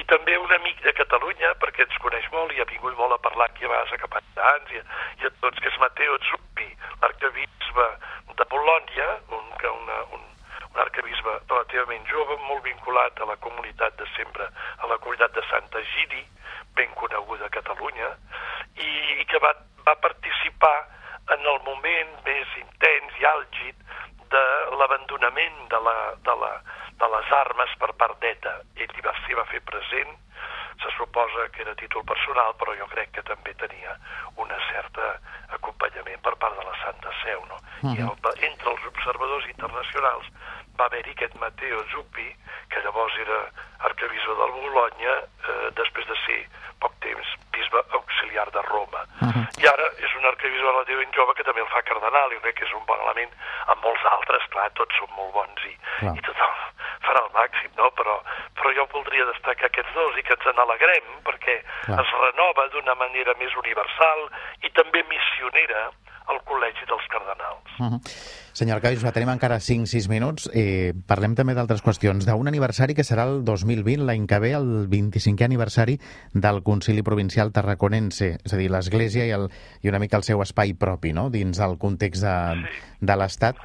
i 0.00 0.04
també 0.12 0.38
un 0.38 0.52
amic 0.60 0.78
de 0.86 0.92
Catalunya, 0.92 1.50
perquè 1.62 1.82
ens 1.86 1.98
coneix 2.04 2.26
molt 2.36 2.52
i 2.52 2.60
ha 2.60 2.70
vingut 2.74 2.96
molt 2.96 3.12
a 3.18 3.24
aquí 3.84 3.94
a 3.94 4.02
capellans 4.06 4.70
i, 4.72 4.80
a 5.26 5.30
tots, 5.40 5.60
que 5.60 5.68
és 5.68 5.78
Matteo 5.80 6.16
Zuppi, 6.28 6.68
l'arcabisbe 7.02 7.88
de 8.38 8.46
Polònia, 8.50 9.08
un, 9.36 9.44
una, 9.70 9.98
un, 10.16 10.22
un 10.72 10.80
arcabisbe 10.80 11.36
relativament 11.48 12.06
jove, 12.08 12.38
molt 12.48 12.64
vinculat 12.64 13.20
a 13.20 13.28
la 13.28 13.36
comunitat 13.44 13.96
de 14.00 14.08
sempre, 14.16 14.48
a 14.78 14.86
la 14.90 14.98
comunitat 14.98 15.34
de 15.36 15.44
Santa 15.50 15.82
Gidi, 15.92 16.24
ben 16.74 16.90
coneguda 16.98 17.46
a 17.46 17.54
Catalunya, 17.54 18.10
i, 18.74 18.90
i 19.20 19.24
que 19.30 19.38
va, 19.44 19.52
va 19.86 19.94
participar 20.00 20.76
en 21.36 21.46
el 21.52 21.60
moment 21.68 22.16
més 22.24 22.56
intens 22.60 23.20
i 23.20 23.28
àlgid 23.28 23.84
de 24.34 24.44
l'abandonament 24.80 25.68
de, 25.70 25.80
la, 25.80 25.98
de, 26.26 26.34
la, 26.40 26.52
de 27.00 27.08
les 27.14 27.32
armes 27.44 27.78
per 27.80 27.92
part 28.00 28.18
d'ETA. 28.20 28.58
Ell 28.76 28.96
hi 28.96 29.04
va, 29.06 29.14
s'hi 29.22 29.38
va 29.38 29.46
fer 29.52 29.62
present, 29.68 30.16
se 30.82 30.90
suposa 30.96 31.48
que 31.54 31.62
era 31.62 31.74
títol 31.74 32.04
personal, 32.04 32.54
però 32.58 32.74
jo 32.76 32.86
crec 32.90 33.12
que 33.14 33.22
també 33.22 33.54
tenia 33.60 33.94
una 34.36 34.58
certa 34.70 35.14
acompanyament 35.56 36.20
per 36.22 36.34
part 36.42 36.58
de 36.58 36.66
la 36.66 36.76
Santa 36.82 37.12
Seu. 37.22 37.44
No? 37.48 37.60
Uh 37.84 37.90
-huh. 37.90 37.98
I 37.98 38.00
el, 38.00 38.48
entre 38.48 38.70
els 38.72 38.84
observadors 38.92 39.46
internacionals 39.46 40.26
va 40.78 40.86
haver-hi 40.86 41.12
aquest 41.12 41.34
Matteo 41.36 41.84
Zuppi, 41.92 42.28
que 42.70 42.80
llavors 42.84 43.16
era 43.18 43.40
arcabisbe 43.88 44.34
del 44.40 44.52
Bologna, 44.60 45.12
eh, 45.48 45.68
després 45.80 46.06
de 46.06 46.16
ser 46.26 46.40
poc 46.80 46.92
temps 47.00 47.28
bisbe 47.52 47.80
auxiliar 47.98 48.48
de 48.50 48.62
Roma. 48.62 49.02
Uh 49.20 49.28
-huh. 49.28 49.44
I 49.62 49.66
ara 49.66 49.86
és 50.06 50.14
un 50.18 50.24
arcabisbe 50.24 50.70
relativament 50.70 51.14
jove 51.14 51.34
que 51.34 51.44
també 51.44 51.60
el 51.60 51.72
fa 51.74 51.82
cardenal, 51.82 52.32
i 52.32 52.40
crec 52.40 52.54
que 52.58 52.64
és 52.64 52.72
un 52.72 52.86
bon 52.86 53.00
element 53.00 53.32
amb 53.66 53.82
molts 53.84 54.04
altres, 54.04 54.42
clar, 54.48 54.70
tots 54.70 54.96
són 54.98 55.10
molt 55.16 55.32
bons 55.32 55.60
i, 55.64 55.76
clar. 55.98 56.16
i 56.16 56.20
tothom 56.20 56.54
farà 57.06 57.20
el 57.20 57.32
màxim, 57.40 57.70
no? 57.76 57.90
Però, 57.98 58.14
però 58.56 58.68
jo 58.76 58.86
voldria 58.92 59.24
destacar 59.24 59.66
aquests 59.66 59.94
dos 59.94 60.16
i 60.16 60.22
que 60.22 60.34
ens 60.34 60.56
n'alegrem 60.56 61.04
perquè 61.24 61.56
clar. 61.84 62.00
es 62.00 62.10
renova 62.26 62.68
d'una 62.68 62.94
manera 62.94 63.34
més 63.38 63.54
universal 63.64 64.30
i 64.62 64.70
també 64.70 65.04
missionera 65.08 65.90
al 66.32 66.40
Col·legi 66.48 66.86
dels 66.88 67.06
Cardenals. 67.12 67.70
Uh 67.78 67.86
-huh. 67.86 68.00
Senyor 68.54 68.78
Arcaïs, 68.78 69.02
tenim 69.12 69.30
encara 69.32 69.58
5-6 69.58 70.08
minuts. 70.08 70.48
Eh, 70.54 70.92
parlem 71.08 71.34
també 71.34 71.54
d'altres 71.54 71.82
qüestions. 71.82 72.24
D'un 72.24 72.48
aniversari 72.48 72.94
que 72.94 73.02
serà 73.02 73.24
el 73.26 73.44
2020, 73.44 74.04
l'any 74.06 74.26
que 74.26 74.38
ve, 74.38 74.52
el 74.52 74.88
25è 74.88 75.44
aniversari 75.44 75.98
del 76.32 76.62
Concili 76.62 77.02
Provincial 77.02 77.52
Tarraconense, 77.52 78.38
és 78.44 78.52
a 78.52 78.56
dir, 78.56 78.70
l'Església 78.70 79.26
i, 79.26 79.30
el, 79.30 79.50
i 79.82 79.88
una 79.88 79.98
mica 79.98 80.16
el 80.16 80.22
seu 80.22 80.40
espai 80.40 80.74
propi, 80.74 81.12
no?, 81.12 81.30
dins 81.30 81.58
del 81.58 81.78
context 81.78 82.22
de, 82.22 82.36
sí. 82.62 82.80
de 83.00 83.16
l'Estat. 83.16 83.56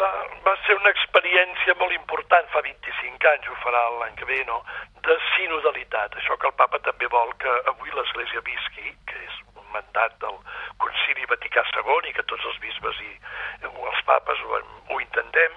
Va, 0.00 0.12
va 0.46 0.54
ser 0.66 0.74
una 0.80 0.90
experiència 0.90 1.74
molt 1.78 1.92
important, 1.92 2.48
fa 2.48 2.62
25 2.62 3.28
anys, 3.34 3.48
ho 3.52 3.56
farà 3.64 3.82
l'any 4.00 4.16
que 4.16 4.24
ve, 4.24 4.44
no?, 4.46 4.62
de 5.04 5.16
sinodalitat. 5.36 6.16
Això 6.16 6.36
que 6.40 6.48
el 6.48 6.56
papa 6.56 6.80
també 6.88 7.06
vol 7.12 7.36
que 7.36 7.52
avui 7.68 7.90
l'Església 7.92 8.40
visqui, 8.48 8.96
que 9.04 9.20
és 9.26 9.36
mandat 9.74 10.18
del 10.24 10.36
Concili 10.82 11.26
Vaticà 11.30 11.64
II 11.74 12.10
i 12.10 12.14
que 12.16 12.26
tots 12.30 12.44
els 12.50 12.60
bisbes 12.64 13.00
i 13.04 13.12
els 13.68 14.02
papes 14.08 14.44
ho, 14.44 14.60
ho 14.90 15.00
intentem, 15.00 15.56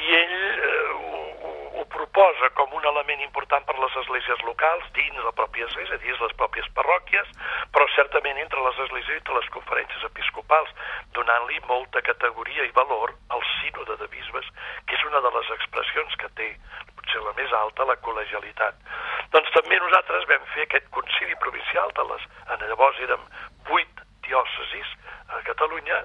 i 0.00 0.14
ell 0.16 0.36
eh, 0.68 0.90
ho, 0.94 1.50
ho 1.80 1.84
proposa 1.92 2.50
com 2.58 2.72
un 2.78 2.86
element 2.92 3.22
important 3.24 3.64
per 3.66 3.76
les 3.78 3.96
esglésies 4.02 4.42
locals, 4.46 4.86
dins 4.96 5.22
la 5.24 5.34
pròpia 5.36 5.66
església, 5.68 5.98
dins 6.04 6.20
les 6.24 6.34
pròpies 6.40 6.68
parròquies, 6.78 7.32
però 7.74 7.86
certament 7.94 8.38
entre 8.42 8.62
les 8.66 8.82
esglésies 8.86 9.16
i 9.16 9.20
entre 9.20 9.38
les 9.38 9.50
conferències 9.56 10.06
episcopals, 10.10 10.70
donant-li 11.18 11.60
molta 11.68 12.02
categoria 12.06 12.66
i 12.68 12.74
valor 12.76 13.14
al 13.36 13.44
sínode 13.58 13.98
de 14.02 14.10
bisbes, 14.14 14.46
que 14.86 14.98
és 14.98 15.06
una 15.10 15.22
de 15.24 15.34
les 15.38 15.52
expressions 15.56 16.18
que 16.22 16.32
té 16.40 16.50
potser 16.96 17.24
la 17.24 17.34
més 17.38 17.52
alta, 17.64 17.88
la 17.88 17.98
col·legialitat. 18.04 18.78
Doncs 19.34 19.50
també 19.54 19.78
nosaltres 19.78 20.26
vam 20.30 20.46
fer 20.54 20.64
aquest 20.66 20.88
concili 20.94 21.36
provincial 21.42 21.92
de 21.98 22.06
les... 22.12 22.24
Llavors 22.70 22.98
érem 23.06 23.22
vuit 23.68 24.02
diòcesis 24.26 24.90
a 25.30 25.40
Catalunya, 25.46 26.00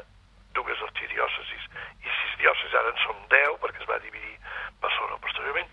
dues 0.57 0.81
arxidiòcesis 0.87 1.65
i 2.05 2.13
sis 2.19 2.37
diòcesis, 2.41 2.75
ara 2.79 2.93
en 2.93 3.01
som 3.03 3.17
deu, 3.33 3.57
perquè 3.63 3.81
es 3.81 3.89
va 3.89 3.99
dividir 4.03 4.37
Barcelona 4.81 5.19
posteriorment, 5.25 5.69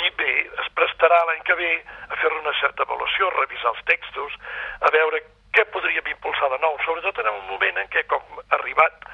i 0.00 0.10
bé, 0.18 0.32
es 0.64 0.72
prestarà 0.78 1.20
l'any 1.28 1.44
que 1.48 1.56
ve 1.60 1.70
a 2.08 2.18
fer 2.22 2.32
una 2.32 2.54
certa 2.60 2.86
avaluació, 2.88 3.30
revisar 3.36 3.74
els 3.74 3.84
textos, 3.90 4.36
a 4.80 4.92
veure 4.96 5.22
què 5.54 5.64
podríem 5.70 6.08
impulsar 6.10 6.50
de 6.50 6.58
nou, 6.62 6.76
sobretot 6.84 7.18
en 7.22 7.30
un 7.30 7.46
moment 7.48 7.78
en 7.78 7.90
què, 7.92 8.02
com 8.10 8.42
arribat 8.56 9.06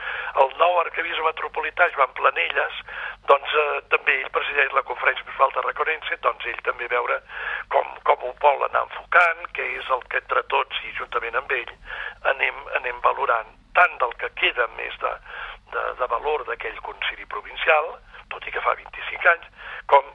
el 0.42 0.52
nou 0.61 0.78
arcabisme 0.80 1.26
metropolità, 1.26 1.88
Joan 1.97 2.12
Planelles, 2.16 2.80
doncs 3.28 3.56
eh, 3.62 3.66
també 3.92 4.16
ell 4.20 4.32
presideix 4.35 4.73
la 4.76 4.85
conferència 4.88 5.26
episcopal 5.26 5.52
de 5.56 5.64
Reconència, 5.66 6.20
doncs 6.25 6.49
ell 6.52 6.62
també 6.66 6.88
veure 6.92 7.20
com, 7.75 7.92
com 8.09 8.26
ho 8.28 8.32
vol 8.44 8.66
anar 8.68 8.87
enfocant, 8.88 9.44
què 9.56 9.66
és 9.78 9.90
el 9.97 10.04
que 10.09 10.23
entre 10.23 10.44
tots 10.54 10.85
i 10.88 10.94
juntament 10.99 11.37
amb 11.40 11.52
ell 11.59 11.75
anem, 12.35 12.62
anem 12.80 13.02
valorant 13.04 13.52
tant 13.76 13.99
del 14.02 14.16
que 14.23 14.32
queda 14.40 14.66
més 14.78 14.97
de, 15.02 15.12
de, 15.75 15.85
de 16.00 16.11
valor 16.14 16.47
d'aquell 16.49 16.80
concili 16.87 17.28
provincial, 17.35 17.92
tot 18.32 18.47
i 18.47 18.54
que 18.54 18.64
fa 18.64 18.76
25 18.80 19.32
anys, 19.35 19.50
com 19.92 20.09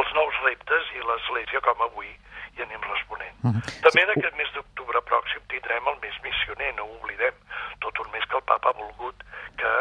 els 0.00 0.12
nous 0.16 0.42
reptes 0.46 0.92
i 0.96 1.04
l'Església 1.04 1.60
com 1.64 1.84
avui 1.84 2.10
hi 2.56 2.62
anem 2.62 2.82
responent. 2.94 3.34
Uh 3.42 3.50
-huh. 3.50 3.82
També 3.82 4.02
en 4.02 4.10
aquest 4.10 4.36
mes 4.36 4.50
d'octubre 4.54 4.98
pròxim 5.10 5.42
tindrem 5.48 5.88
el 5.88 5.98
mes 6.04 6.16
missioner, 6.22 6.74
no 6.74 6.84
ho 6.84 6.96
oblidem, 7.00 7.34
tot 7.80 7.98
un 7.98 8.10
mes 8.12 8.24
que 8.28 8.36
el 8.36 8.48
papa 8.52 8.68
ha 8.68 8.80
volgut 8.84 9.16
que 9.60 9.72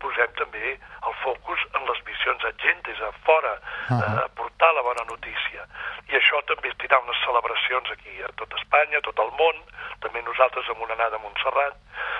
posem 0.00 0.30
també 0.42 0.78
el 1.08 1.14
focus 1.24 1.60
en 1.74 1.82
les 1.90 2.00
missions 2.04 2.44
a 2.44 3.12
fora, 3.24 3.54
uh 3.90 3.96
-huh. 3.96 4.24
a 4.24 4.28
portar 4.28 4.72
la 4.74 4.82
bona 4.82 5.04
notícia. 5.04 5.60
I 6.08 6.12
això 6.16 6.42
també 6.46 6.68
es 6.68 6.76
tindrà 6.76 6.98
unes 6.98 7.16
celebracions 7.24 7.90
aquí 7.90 8.22
a 8.22 8.28
tot 8.36 8.52
Espanya, 8.60 8.98
a 8.98 9.06
tot 9.08 9.18
el 9.18 9.32
món, 9.40 9.56
també 10.00 10.22
nosaltres 10.22 10.68
amb 10.68 10.80
una 10.80 10.94
anada 10.94 11.16
a 11.16 11.18
Montserrat, 11.18 11.74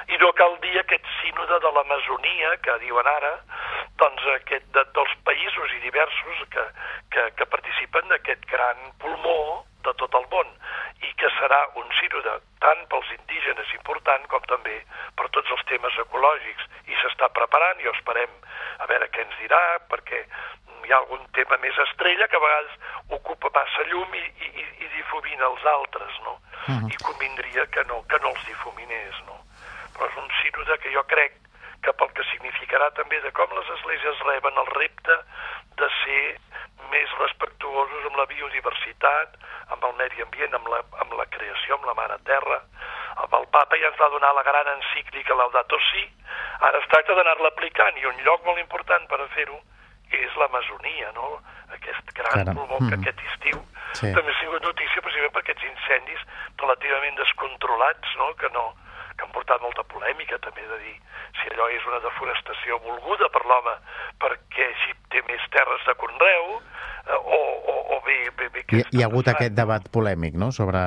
i 0.08 0.16
no 0.18 0.32
cal 0.32 0.58
dir 0.60 0.78
aquest 0.78 1.06
sínode 1.22 1.60
de 1.60 1.70
l'Amazonia, 1.72 2.56
que 2.64 2.78
diuen 2.78 3.06
ara, 3.06 3.34
doncs 3.96 4.22
aquest 4.34 4.66
de, 4.74 4.84
dels 4.96 5.14
països 5.24 5.72
i 5.76 5.80
diversos 5.80 6.36
que, 6.50 6.64
que, 7.10 7.22
que 7.36 7.46
participen 7.46 8.08
d'aquest 8.08 8.46
gran 8.46 8.78
pulmó 8.98 9.64
de 9.84 9.92
tot 10.00 10.14
el 10.14 10.26
món 10.32 10.48
i 11.08 11.12
que 11.20 11.28
serà 11.38 11.60
un 11.80 11.88
sínode 12.00 12.32
tant 12.64 12.82
pels 12.92 13.10
indígenes 13.16 13.72
important 13.78 14.26
com 14.32 14.42
també 14.52 14.76
per 15.16 15.28
tots 15.36 15.50
els 15.56 15.64
temes 15.72 15.98
ecològics 16.04 16.64
i 16.92 16.94
s'està 17.00 17.28
preparant 17.36 17.80
i 17.80 17.88
ho 17.88 17.94
esperem 17.96 18.32
a 18.84 18.88
veure 18.90 19.08
què 19.14 19.24
ens 19.24 19.36
dirà 19.42 19.62
perquè 19.92 20.24
hi 20.84 20.92
ha 20.92 20.98
algun 21.00 21.24
tema 21.36 21.58
més 21.62 21.76
estrella 21.86 22.28
que 22.28 22.38
a 22.38 22.44
vegades 22.60 22.70
ocupa 23.08 23.50
massa 23.54 23.82
llum 23.88 24.14
i, 24.14 24.24
i, 24.46 24.64
i 24.84 24.88
difumina 24.96 25.46
els 25.46 25.64
altres, 25.64 26.12
no? 26.24 26.38
Uh 26.68 26.74
-huh. 26.74 26.92
I 26.92 26.96
convindria 27.02 27.66
que 27.66 27.84
no, 27.84 28.04
que 28.08 28.18
no 28.18 28.28
els 28.28 28.46
difuminés, 28.46 29.14
no? 29.26 29.36
Però 29.94 30.06
és 30.08 30.16
un 30.16 30.28
sínode 30.42 30.78
que 30.78 30.92
jo 30.92 31.04
crec 31.04 31.32
que 31.82 31.92
pel 31.92 32.12
que 32.12 32.24
significarà 32.24 32.90
també 32.92 33.20
de 33.20 33.32
com 33.32 33.48
les 33.56 33.68
esglésies 33.68 34.18
reben 34.20 34.56
el 34.58 34.66
repte 34.66 35.14
de 35.76 35.88
ser 36.04 36.40
més 36.90 37.08
respectuosos 37.18 38.06
amb 38.06 38.16
la 38.16 38.26
biodiversitat, 38.26 39.28
amb 39.68 39.84
el 39.84 39.94
medi 39.94 40.22
ambient, 40.22 40.54
amb 40.54 40.68
la, 40.68 40.82
amb 41.00 41.12
la 41.12 41.26
creació, 41.26 41.74
amb 41.74 41.84
la 41.84 41.94
mare 41.94 42.18
terra. 42.24 42.60
Amb 43.16 43.34
el 43.34 43.46
papa 43.46 43.76
ja 43.76 43.88
ens 43.88 43.98
va 44.00 44.08
donar 44.08 44.34
la 44.34 44.42
gran 44.42 44.66
encíclica 44.68 45.34
Laudato 45.34 45.78
Si, 45.90 46.04
ara 46.60 46.78
es 46.78 46.88
tracta 46.88 47.14
d'anar-la 47.14 47.48
aplicant 47.48 47.96
i 47.96 48.06
un 48.06 48.16
lloc 48.24 48.44
molt 48.44 48.58
important 48.58 49.06
per 49.06 49.20
a 49.20 49.28
fer-ho 49.28 49.60
és 50.10 50.36
l'Amazonia, 50.36 51.12
no? 51.12 51.40
Aquest 51.76 52.12
gran 52.16 52.44
Cara. 52.44 52.54
pulmó 52.54 52.78
que 52.78 52.96
mm. 52.96 53.00
aquest 53.00 53.24
estiu 53.32 53.60
sí. 53.98 54.12
també 54.14 54.32
ha 54.32 54.38
sigut 54.40 54.64
notícia 54.66 55.02
precisament 55.04 55.34
per 55.34 55.44
aquests 55.44 55.66
incendis 55.70 56.22
relativament 56.60 57.18
descontrolats, 57.20 58.16
no? 58.20 58.30
Que 58.40 58.50
no, 58.56 58.66
que 59.16 59.26
han 59.26 59.32
portat 59.34 59.62
molta 59.64 59.84
polèmica, 59.92 60.38
també 60.44 60.64
de 60.68 60.78
dir 60.84 60.96
si 61.40 61.52
allò 61.52 61.68
és 61.72 61.84
una 61.88 62.00
deforestació 62.04 62.80
volguda 62.86 63.28
per 63.32 63.42
l'home 63.48 63.76
perquè 64.22 64.66
així 64.70 64.96
té 65.12 65.22
més 65.28 65.44
terres 65.54 65.84
de 65.86 65.94
conreu, 66.00 66.56
eh, 67.06 67.18
o, 67.18 67.40
o, 67.72 67.76
o 67.96 68.00
bé... 68.06 68.18
bé, 68.38 68.48
bé 68.54 68.64
hi, 68.70 68.82
hi 68.82 69.02
ha 69.02 69.08
hagut 69.08 69.26
passant. 69.26 69.38
aquest 69.38 69.56
debat 69.58 69.86
polèmic, 69.92 70.36
no?, 70.40 70.50
sobre, 70.54 70.82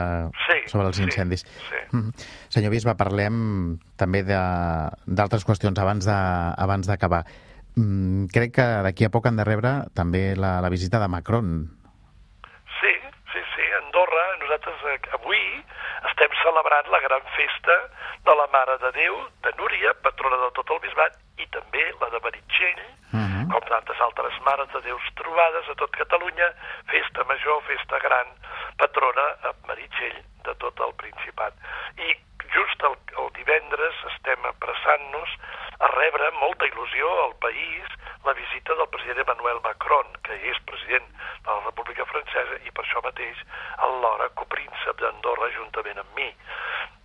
sí, 0.47 0.59
sobre 0.71 0.89
els 0.91 1.01
incendis. 1.03 1.45
Sí, 1.45 1.63
sí. 1.69 1.81
Mm. 1.91 2.27
Senyor 2.53 2.73
Bisbe, 2.75 2.97
parlem 2.99 3.39
també 3.99 4.23
d'altres 4.27 5.45
qüestions 5.47 5.81
abans 5.83 6.07
d'acabar. 6.89 7.23
Mm, 7.75 8.29
crec 8.33 8.55
que 8.59 8.67
d'aquí 8.85 9.05
a 9.05 9.11
poc 9.13 9.27
han 9.27 9.39
de 9.39 9.47
rebre 9.47 9.73
també 9.97 10.35
la, 10.37 10.59
la 10.61 10.69
visita 10.73 11.01
de 11.01 11.09
Macron. 11.09 11.53
Sí, 12.79 12.93
sí, 13.33 13.41
sí. 13.55 13.69
Andorra, 13.81 14.25
nosaltres 14.43 14.87
eh, 14.93 14.99
avui 15.19 15.43
estem 16.11 16.39
celebrant 16.43 16.91
la 16.93 17.01
gran 17.05 17.23
festa 17.37 17.77
de 18.23 18.35
la 18.39 18.49
Mare 18.53 18.77
de 18.85 18.91
Déu, 18.99 19.21
de 19.45 19.55
Núria, 19.59 19.95
patrona 20.05 20.41
de 20.45 20.51
tot 20.57 20.75
el 20.75 20.83
bisbat, 20.85 21.17
i 21.41 21.49
també 21.55 21.87
la 21.99 22.11
de 22.13 22.21
Meritxell, 22.23 22.83
uh 23.13 23.17
-huh 23.17 23.43
-huh. 23.43 23.51
com 23.51 23.63
tantes 23.69 23.99
altres 23.99 24.33
mares 24.45 24.69
de 24.73 24.81
Déus 24.81 25.03
trobades 25.15 25.69
a 25.69 25.75
tot 25.75 25.91
Catalunya, 25.91 26.49
festa 26.91 27.23
major, 27.23 27.61
festa 27.67 27.99
gran, 27.99 28.27
patrona 28.77 29.25
a 29.43 29.51
Meritxell 29.67 30.19
de 30.45 30.55
tot 30.55 30.79
el 30.79 30.93
Principat. 31.01 31.53
I 31.97 32.15
just 32.55 32.83
el, 32.87 32.95
el 33.19 33.29
divendres 33.37 33.95
estem 34.13 34.39
apressant-nos 34.49 35.29
rebre 35.97 36.31
molta 36.39 36.67
il·lusió 36.69 37.09
al 37.25 37.35
país 37.43 37.93
la 38.25 38.33
visita 38.33 38.75
del 38.75 38.89
president 38.89 39.19
Emmanuel 39.23 39.59
Macron, 39.63 40.07
que 40.23 40.35
és 40.51 40.59
president 40.69 41.07
de 41.43 41.49
la 41.49 41.61
República 41.65 42.05
Francesa 42.11 42.59
i 42.63 42.71
per 42.71 42.85
això 42.85 43.01
mateix 43.03 43.41
alhora 43.87 44.29
copríncep 44.39 45.01
d'Andorra 45.01 45.51
juntament 45.57 45.99
amb 46.03 46.15
mi. 46.19 46.29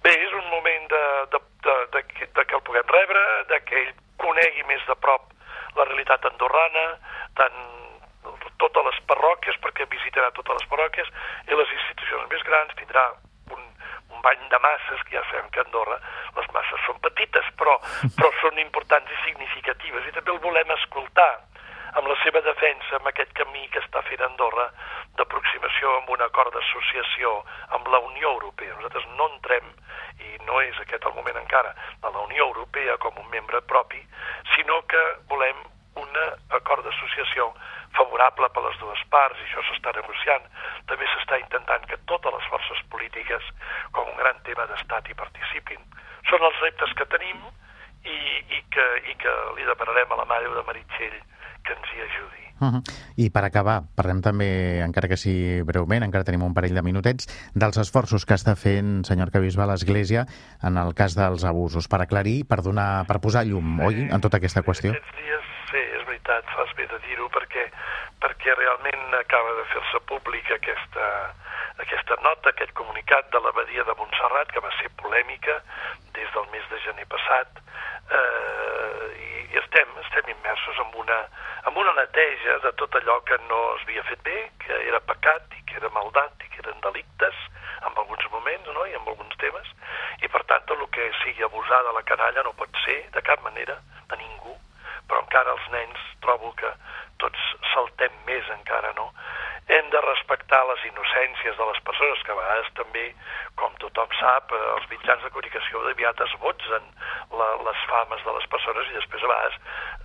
Bé, 0.04 0.12
és 0.14 0.37
un 0.40 0.47
moment 0.52 0.87
de, 0.92 1.02
de, 1.35 1.40
de, 1.66 1.76
de, 1.97 2.04
de 2.38 2.45
que 2.45 2.59
el 2.59 2.64
puguem 2.68 2.95
rebre, 2.95 3.25
de 3.50 3.61
que 3.66 3.83
ell 3.83 3.92
conegui 4.23 4.64
més 4.71 4.85
de 4.87 4.97
prop 5.02 5.35
la 5.76 5.87
realitat 5.90 6.25
andorrana, 6.30 6.87
tant 7.38 7.59
totes 8.62 8.87
les 8.87 9.00
parròquies, 9.11 9.59
perquè 9.62 9.87
visitarà 9.90 10.30
totes 10.37 10.61
les 10.61 10.71
parròquies, 10.71 11.11
i 11.50 11.59
les 11.59 11.75
institucions 11.80 12.30
més 12.30 12.47
grans, 12.47 12.75
tindrà 12.78 13.04
un, 13.54 13.62
un 14.14 14.25
bany 14.25 14.49
de 14.50 14.62
masses, 14.62 15.02
que 15.07 15.18
ja 15.18 15.25
sabem 15.30 15.50
que 15.54 15.62
Andorra 15.62 15.99
les 16.37 16.49
masses 16.55 16.87
són 16.87 16.99
petites, 17.05 17.51
però, 17.61 17.79
però 18.17 18.31
són 18.43 18.59
importants 18.63 19.13
i 19.13 19.21
significatives, 19.25 20.07
i 20.07 20.15
també 20.17 20.35
el 20.35 20.43
volem 20.45 20.75
escoltar 20.77 21.31
amb 21.99 22.09
la 22.11 22.17
seva 22.23 22.43
defensa, 22.45 22.99
amb 22.99 23.09
aquest 23.11 23.33
camí 23.39 23.65
que 23.73 23.81
està 23.81 24.03
fent 24.09 24.23
Andorra 24.27 24.69
d'aproximació 25.19 25.95
amb 25.97 26.13
un 26.15 26.23
acord 26.27 26.55
d'associació 26.55 27.33
amb 27.79 27.89
la 27.95 28.03
Unió 28.11 28.35
Europea. 28.37 28.77
Nosaltres 28.77 29.09
no 29.17 29.31
entrem, 29.33 29.73
i 30.19 30.37
no 30.47 30.61
és 30.63 30.79
aquest 30.83 31.07
el 31.09 31.17
moment 31.17 31.41
encara, 31.41 31.75
a 32.03 32.13
la 32.13 32.27
Unió 32.27 32.47
Europea 32.51 32.99
com 33.03 33.19
un 33.23 33.29
membre 33.33 33.63
propi, 33.73 34.01
sinó 34.55 34.83
que 34.91 35.03
volem 35.33 35.65
un 35.99 36.19
acord 36.55 36.85
d'associació 36.87 37.49
favorable 37.97 38.49
per 38.55 38.63
les 38.67 38.79
dues 38.79 39.01
parts, 39.11 39.39
i 39.41 39.47
això 39.49 39.65
s'està 39.67 39.95
negociant. 39.97 40.45
També 40.91 41.09
s'està 41.11 41.39
intentant 41.41 41.87
que 41.91 41.99
totes 42.11 42.35
les 42.35 42.51
forces 42.53 42.83
polítiques, 42.93 43.49
com 43.97 44.13
un 44.13 44.21
gran 44.21 44.39
tema 44.47 44.69
d'estat, 44.71 45.09
hi 45.09 45.19
participin. 45.19 45.83
Són 46.29 46.45
els 46.45 46.61
reptes 46.65 46.93
que 46.99 47.09
tenim 47.13 47.41
i, 48.05 48.19
i, 48.57 48.61
que, 48.73 48.87
i 49.11 49.17
que 49.21 49.35
li 49.57 49.67
demanarem 49.69 50.13
a 50.13 50.21
la 50.23 50.29
Mare 50.29 50.53
de 50.53 50.67
Meritxell 50.69 51.19
que 51.65 51.75
ens 51.77 51.95
hi 51.95 52.05
ajudi. 52.05 52.45
Uh 52.59 52.73
-huh. 52.73 52.83
I 53.17 53.31
per 53.31 53.45
acabar, 53.45 53.83
parlem 53.95 54.21
també, 54.21 54.81
encara 54.83 55.09
que 55.09 55.17
sigui 55.17 55.63
breument, 55.63 56.03
encara 56.03 56.25
tenim 56.25 56.43
un 56.43 56.55
parell 56.55 56.75
de 56.75 56.83
minutets, 56.83 57.29
dels 57.55 57.79
esforços 57.79 58.27
que 58.27 58.35
està 58.35 58.57
fent, 58.57 59.05
senyor 59.05 59.31
Cabisba, 59.31 59.67
l'Església 59.67 60.27
en 60.63 60.77
el 60.77 60.95
cas 60.95 61.15
dels 61.15 61.45
abusos, 61.45 61.89
per 61.89 62.01
aclarir, 62.03 62.47
per 62.49 62.63
donar, 62.63 63.07
per 63.07 63.21
posar 63.21 63.45
llum, 63.47 63.81
oi, 63.81 64.09
en 64.11 64.21
tota 64.21 64.39
aquesta 64.39 64.63
qüestió? 64.63 64.91
Aquests 64.91 65.17
dies, 65.17 65.48
veritat, 66.29 66.55
fas 66.55 66.75
bé 66.77 66.87
de 66.87 66.99
dir-ho, 67.07 67.29
perquè, 67.33 67.65
perquè 68.21 68.55
realment 68.55 69.15
acaba 69.17 69.55
de 69.57 69.65
fer-se 69.73 70.01
pública 70.07 70.55
aquesta, 70.57 71.33
aquesta 71.81 72.17
nota, 72.23 72.51
aquest 72.51 72.73
comunicat 72.77 73.31
de 73.33 73.41
l'abadia 73.41 73.85
de 73.85 73.95
Montserrat, 73.97 74.53
que 74.53 74.61
va 74.61 74.71
ser 74.77 74.91
polèmica 75.01 75.57
des 76.13 76.29
del 76.35 76.47
mes 76.53 76.65
de 76.69 76.81
gener 76.85 77.07
passat, 77.09 77.49
eh, 78.13 79.09
i, 79.17 79.47
i 79.55 79.61
estem, 79.63 79.89
estem 80.05 80.29
immersos 80.35 80.77
en 80.85 80.93
una, 81.01 81.19
en 81.65 81.77
una 81.77 81.97
neteja 81.97 82.59
de 82.65 82.73
tot 82.77 82.95
allò 83.01 83.21
que 83.25 83.39
no 83.49 83.63
es 83.77 83.87
havia 83.89 84.05
fet 84.11 84.23
bé, 84.23 84.51
que 84.61 84.83
era 84.85 85.01
pecat 85.01 85.49
i 85.57 85.65
que 85.65 85.81
era 85.81 85.93
maldat 85.97 86.45
i 86.45 86.53
que 86.53 86.61
eren 86.67 86.85
delictes 86.85 87.41
en 87.87 87.93
alguns 87.97 88.29
moments 88.31 88.69
no? 88.75 88.85
i 88.85 88.93
en 88.93 89.09
alguns 89.09 89.37
temes, 89.41 89.73
i 90.21 90.29
per 90.29 90.45
tant 90.45 90.69
tot 90.69 90.77
el 90.77 90.93
que 90.93 91.09
sigui 91.23 91.47
abusada 91.47 91.97
la 91.97 92.05
canalla 92.05 92.45
no 92.45 92.57
pot 92.59 92.85
ser 92.85 93.01
de 93.17 93.25
cap 93.25 93.41
manera 93.49 93.81
de 94.11 94.21
ningú, 94.21 94.59
però 95.09 95.25
encara 95.25 95.57
els 95.57 95.69
nens 95.73 96.09
trobo 96.38 96.54
que 96.54 96.71
tots 97.18 97.38
saltem 97.73 98.12
més 98.26 98.47
encara, 98.54 98.92
no? 98.95 99.11
Hem 99.68 99.90
de 99.90 100.00
respectar 100.00 100.64
les 100.68 100.85
innocències 100.87 101.57
de 101.57 101.64
les 101.66 101.80
persones, 101.85 102.23
que 102.25 102.33
a 102.33 102.38
vegades 102.38 102.71
també, 102.75 103.14
com 103.57 103.75
tothom 103.83 104.09
sap, 104.21 104.52
eh, 104.52 104.61
els 104.76 104.88
mitjans 104.90 105.23
de 105.23 105.30
comunicació 105.30 105.83
aviat 105.90 106.21
es 106.21 106.35
botzen 106.40 106.85
la, 107.33 107.48
les 107.66 107.83
fames 107.90 108.22
de 108.24 108.33
les 108.38 108.46
persones 108.46 108.88
i 108.88 108.96
després 108.96 109.22
a 109.22 109.33
vegades 109.33 109.59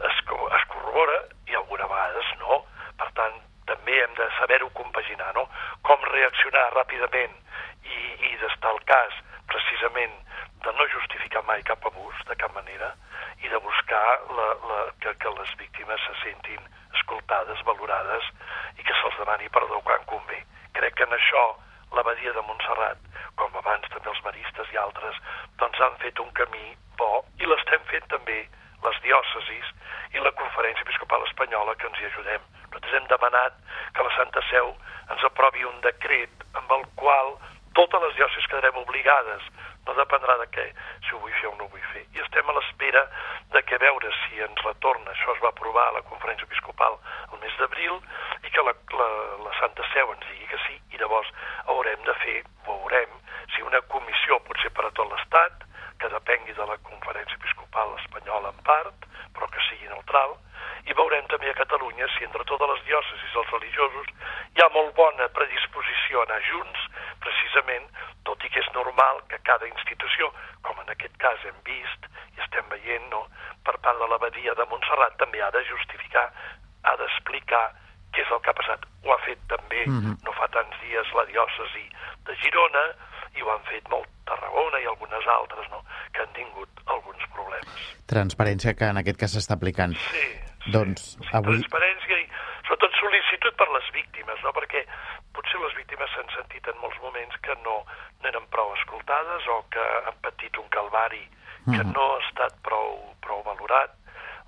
es, 0.09 0.19
es 0.57 0.67
corrobora 0.73 1.21
i 1.47 1.55
alguna 1.55 1.87
vegades 1.87 2.33
no. 2.41 2.63
Per 2.97 3.09
tant, 3.13 3.39
també 3.69 4.01
hem 4.01 4.13
de 4.17 4.27
saber-ho 4.39 4.69
compaginar, 4.73 5.31
no? 5.37 5.47
Com 5.83 6.01
reaccionar 6.09 6.73
ràpidament 6.73 7.37
i, 7.85 7.99
i 8.33 8.35
d'estar 8.41 8.73
al 8.73 8.83
cas, 8.89 9.15
precisament, 9.47 10.17
de 10.65 10.71
no 10.73 10.91
justificar 10.91 11.43
mai 11.45 11.63
cap 11.67 11.85
abús, 11.85 12.19
de 12.27 12.35
cap 12.39 12.51
manera, 12.55 12.93
i 13.43 13.51
de 13.51 13.59
buscar 13.59 14.05
la, 14.37 14.47
la, 14.69 14.79
que, 15.03 15.13
que 15.19 15.33
les 15.37 15.51
víctimes 15.59 16.01
se 16.07 16.15
sentin 16.21 16.61
escoltades, 16.95 17.63
valorades 17.67 18.29
i 18.79 18.83
que 18.87 18.95
se'ls 19.01 19.19
demani 19.19 19.51
perdó 19.53 19.81
quan 19.87 20.05
convé. 20.09 20.39
Crec 20.77 20.97
que 20.97 21.07
en 21.07 21.15
això 21.17 21.43
l'abadia 21.93 22.33
de 22.33 22.43
Montserrat, 22.47 22.99
com 23.39 23.59
abans 23.59 23.89
també 23.93 24.09
els 24.09 24.23
maristes 24.25 24.71
i 24.73 24.79
altres, 24.81 25.19
doncs 25.61 25.81
han 25.81 25.99
fet 26.01 26.19
un 26.23 26.31
camí 26.39 26.73
bo 26.97 27.23
i 27.41 27.49
l'estem 27.49 27.83
fent 27.91 28.07
també 28.13 28.39
les 28.83 28.99
diòcesis 29.05 29.71
i 30.15 30.23
la 30.23 30.33
Conferència 30.39 30.85
Episcopal 30.87 31.23
Espanyola 31.27 31.75
que 31.79 31.87
ens 31.89 32.01
hi 32.01 32.09
ajudem. 32.09 32.47
Nosaltres 32.69 32.97
hem 32.99 33.09
demanat 33.11 33.59
que 33.95 34.05
la 34.07 34.15
Santa 34.17 34.43
Seu 34.49 34.73
ens 35.13 35.27
aprovi 35.29 35.65
un 35.67 35.79
decret 35.85 36.47
amb 36.59 36.71
el 36.77 36.87
qual 36.99 37.35
totes 37.77 38.03
les 38.05 38.17
diòcesis 38.17 38.49
quedarem 38.49 38.81
obligades 38.81 39.45
no 39.87 39.95
dependrà 39.97 40.37
de 40.41 40.47
què, 40.55 40.65
si 41.05 41.15
ho 41.15 41.19
vull 41.23 41.35
fer 41.39 41.49
o 41.49 41.55
no 41.57 41.67
ho 41.67 41.71
vull 41.73 41.87
fer. 41.93 42.03
I 42.15 42.23
estem 42.23 42.49
a 42.49 42.55
l'espera 42.57 43.03
de 43.55 43.63
que 43.67 43.79
veure 43.81 44.11
si 44.21 44.41
ens 44.45 44.63
retorna, 44.67 45.11
això 45.11 45.35
es 45.35 45.41
va 45.43 45.51
aprovar 45.51 45.87
a 45.89 45.97
la 45.97 46.05
conferència 46.11 46.47
episcopal 46.49 46.97
el 47.31 47.41
mes 47.43 47.57
d'abril, 47.59 47.99
i 48.43 48.53
que 48.53 48.65
la, 48.67 48.75
la, 48.99 49.09
la 49.47 49.53
Santa 49.59 49.85
Seu 49.93 50.13
ens 50.15 50.25
digui 50.29 50.47
que 50.53 50.61
sí, 50.67 50.79
i 50.95 51.01
llavors 51.01 51.29
haurem 51.65 52.07
de 52.07 52.15
fer, 52.23 52.39
veurem, 52.67 53.19
si 53.55 53.65
una 53.65 53.81
comissió, 53.93 54.39
potser 54.47 54.71
per 54.77 54.87
a 54.87 54.93
tot 54.95 55.11
l'Estat, 55.11 55.67
que 55.99 56.11
depengui 56.11 56.55
de 56.57 56.65
la 56.67 56.79
conferència 56.87 57.37
episcopal 57.39 57.93
espanyola 57.99 58.51
en 58.51 58.63
part, 58.67 59.07
però 59.35 59.47
que 59.51 59.61
sigui 59.69 59.91
neutral, 59.91 60.35
i 60.89 60.95
veurem 60.97 61.27
també 61.31 61.51
a 61.51 61.55
Catalunya 61.59 62.07
si 62.15 62.25
entre 62.27 62.43
totes 62.49 62.69
les 62.73 62.81
diòcesis 62.89 63.35
els 63.39 63.51
religiosos 63.55 64.09
hi 64.55 64.63
ha 64.63 64.69
molt 64.75 64.91
bona 64.97 65.29
predisposició 65.37 66.19
a 66.19 66.25
anar 66.27 66.41
junts, 66.49 66.81
precisament, 67.23 67.87
tot 68.33 68.47
i 68.47 68.49
que 68.49 68.63
és 68.65 68.71
normal 68.73 69.21
que 69.29 69.37
cada 69.45 69.69
institució, 69.69 70.31
com 70.65 70.81
en 70.81 70.89
aquest 70.89 71.15
cas 71.21 71.45
hem 71.45 71.61
vist 71.69 72.09
i 72.33 72.41
estem 72.41 72.65
veient, 72.73 73.05
no, 73.13 73.27
per 73.63 73.77
part 73.85 74.01
de 74.01 74.09
l'abadia 74.09 74.57
de 74.57 74.65
Montserrat, 74.73 75.15
també 75.21 75.41
ha 75.45 75.51
de 75.53 75.61
justificar, 75.69 76.25
ha 76.83 76.97
d'explicar 76.97 77.63
què 78.13 78.25
és 78.25 78.31
el 78.33 78.41
que 78.41 78.51
ha 78.51 78.57
passat. 78.57 78.85
Ho 79.05 79.13
ha 79.13 79.21
fet 79.25 79.39
també 79.49 79.85
mm 79.85 79.99
-hmm. 79.99 80.15
no 80.25 80.31
fa 80.39 80.47
tants 80.49 80.81
dies 80.81 81.13
la 81.13 81.25
diòcesi 81.29 81.85
de 82.25 82.35
Girona, 82.41 82.85
i 83.35 83.41
ho 83.41 83.51
han 83.53 83.63
fet 83.69 83.87
molt 83.89 84.09
Tarragona 84.29 84.79
i 84.79 84.85
algunes 84.85 85.27
altres, 85.27 85.69
no?, 85.71 85.81
que 86.13 86.21
han 86.21 86.33
tingut 86.37 86.69
alguns 86.85 87.23
problemes. 87.35 87.81
Transparència 88.07 88.73
que 88.77 88.85
en 88.93 89.01
aquest 89.01 89.19
cas 89.19 89.35
s'està 89.35 89.57
aplicant. 89.57 89.95
Sí, 90.11 90.27
doncs, 90.75 91.17
sí, 91.17 91.29
avui... 91.33 91.59
transparència 91.59 92.19
i 92.21 92.27
sobretot 92.67 92.95
sol·licitud 93.01 93.57
per 93.59 93.67
les 93.73 93.89
víctimes, 93.97 94.39
no? 94.45 94.53
perquè 94.55 94.85
potser 95.35 95.59
les 95.59 95.75
víctimes 95.81 96.13
s'han 96.13 96.31
sentit 96.37 96.69
en 96.71 96.79
molts 96.81 96.99
moments 97.03 97.35
que 97.45 97.57
no 97.65 97.81
n'eren 98.23 98.45
prou 98.53 98.71
escoltades 98.77 99.49
o 99.51 99.59
que 99.73 99.83
han 100.07 100.17
patit 100.23 100.57
un 100.61 100.69
calvari 100.93 101.27
que 101.65 101.83
Mhm. 101.83 101.93
no 101.93 102.15
ha 102.15 102.19
estat 102.27 102.53
prou, 102.61 103.15
prou 103.21 103.41
valorat 103.43 103.91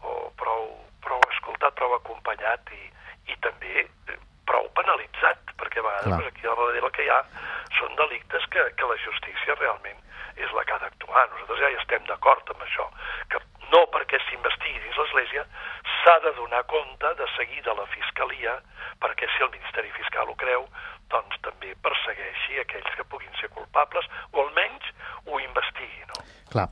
o 0.03 0.31
prou, 0.37 0.85
prou 1.01 1.19
escoltat, 1.31 1.73
prou 1.73 1.93
acompanyat 1.95 2.59
i, 2.71 3.31
i 3.31 3.35
també 3.41 3.87
eh, 4.09 4.17
prou 4.45 4.67
penalitzat, 4.75 5.39
perquè 5.57 5.79
a 5.79 5.83
vegades 5.83 6.03
Clar. 6.05 6.19
pues, 6.19 6.27
aquí 6.33 6.47
al 6.47 6.55
darrere 6.55 6.85
el 6.85 6.91
que 6.91 7.03
hi 7.03 7.09
ha 7.09 7.23
són 7.79 7.95
delictes 7.95 8.45
que, 8.51 8.61
que 8.77 8.85
la 8.85 8.97
justícia 8.97 9.55
realment 9.55 9.97
és 10.35 10.51
la 10.51 10.63
que 10.65 10.73
ha 10.73 10.79
d'actuar. 10.79 11.29
Nosaltres 11.29 11.59
ja 11.59 11.69
hi 11.69 11.79
estem 11.81 12.03
d'acord 12.05 12.49
amb 12.51 12.61
això, 12.61 12.89
que 13.29 13.39
no 13.71 13.87
perquè 13.95 14.19
s'investigui 14.27 14.79
dins 14.83 14.97
l'Església, 14.97 15.45
s'ha 16.03 16.19
de 16.19 16.31
donar 16.33 16.63
compte 16.65 17.13
de 17.15 17.27
seguida 17.37 17.71
a 17.71 17.75
la 17.79 17.87
Fiscalia, 17.87 18.59
perquè 18.99 19.25
si 19.31 19.41
el 19.43 19.49
Ministeri 19.51 19.89
Fiscal 19.91 20.29
ho 20.29 20.35
creu, 20.35 20.67
doncs 21.09 21.39
també 21.41 21.73
persegueixi 21.81 22.59
aquells 22.59 22.91
que 22.95 23.03
puguin 23.05 23.31
ser 23.39 23.49
culpables, 23.49 24.05
o 24.33 24.41
almenys 24.41 24.83
ho 25.25 25.39
investigui, 25.39 26.03
no? 26.11 26.21
Clar, 26.51 26.67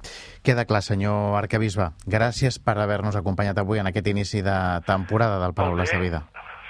queda 0.54 0.70
clar, 0.70 0.84
senyor 0.86 1.34
arquebisbe. 1.40 1.90
Gràcies 2.06 2.60
per 2.62 2.78
haver-nos 2.78 3.18
acompanyat 3.18 3.58
avui 3.58 3.82
en 3.82 3.90
aquest 3.90 4.08
inici 4.12 4.44
de 4.46 4.58
temporada 4.86 5.40
del 5.42 5.56
Paraules 5.58 5.90
de 5.90 5.98
Vida. 5.98 6.20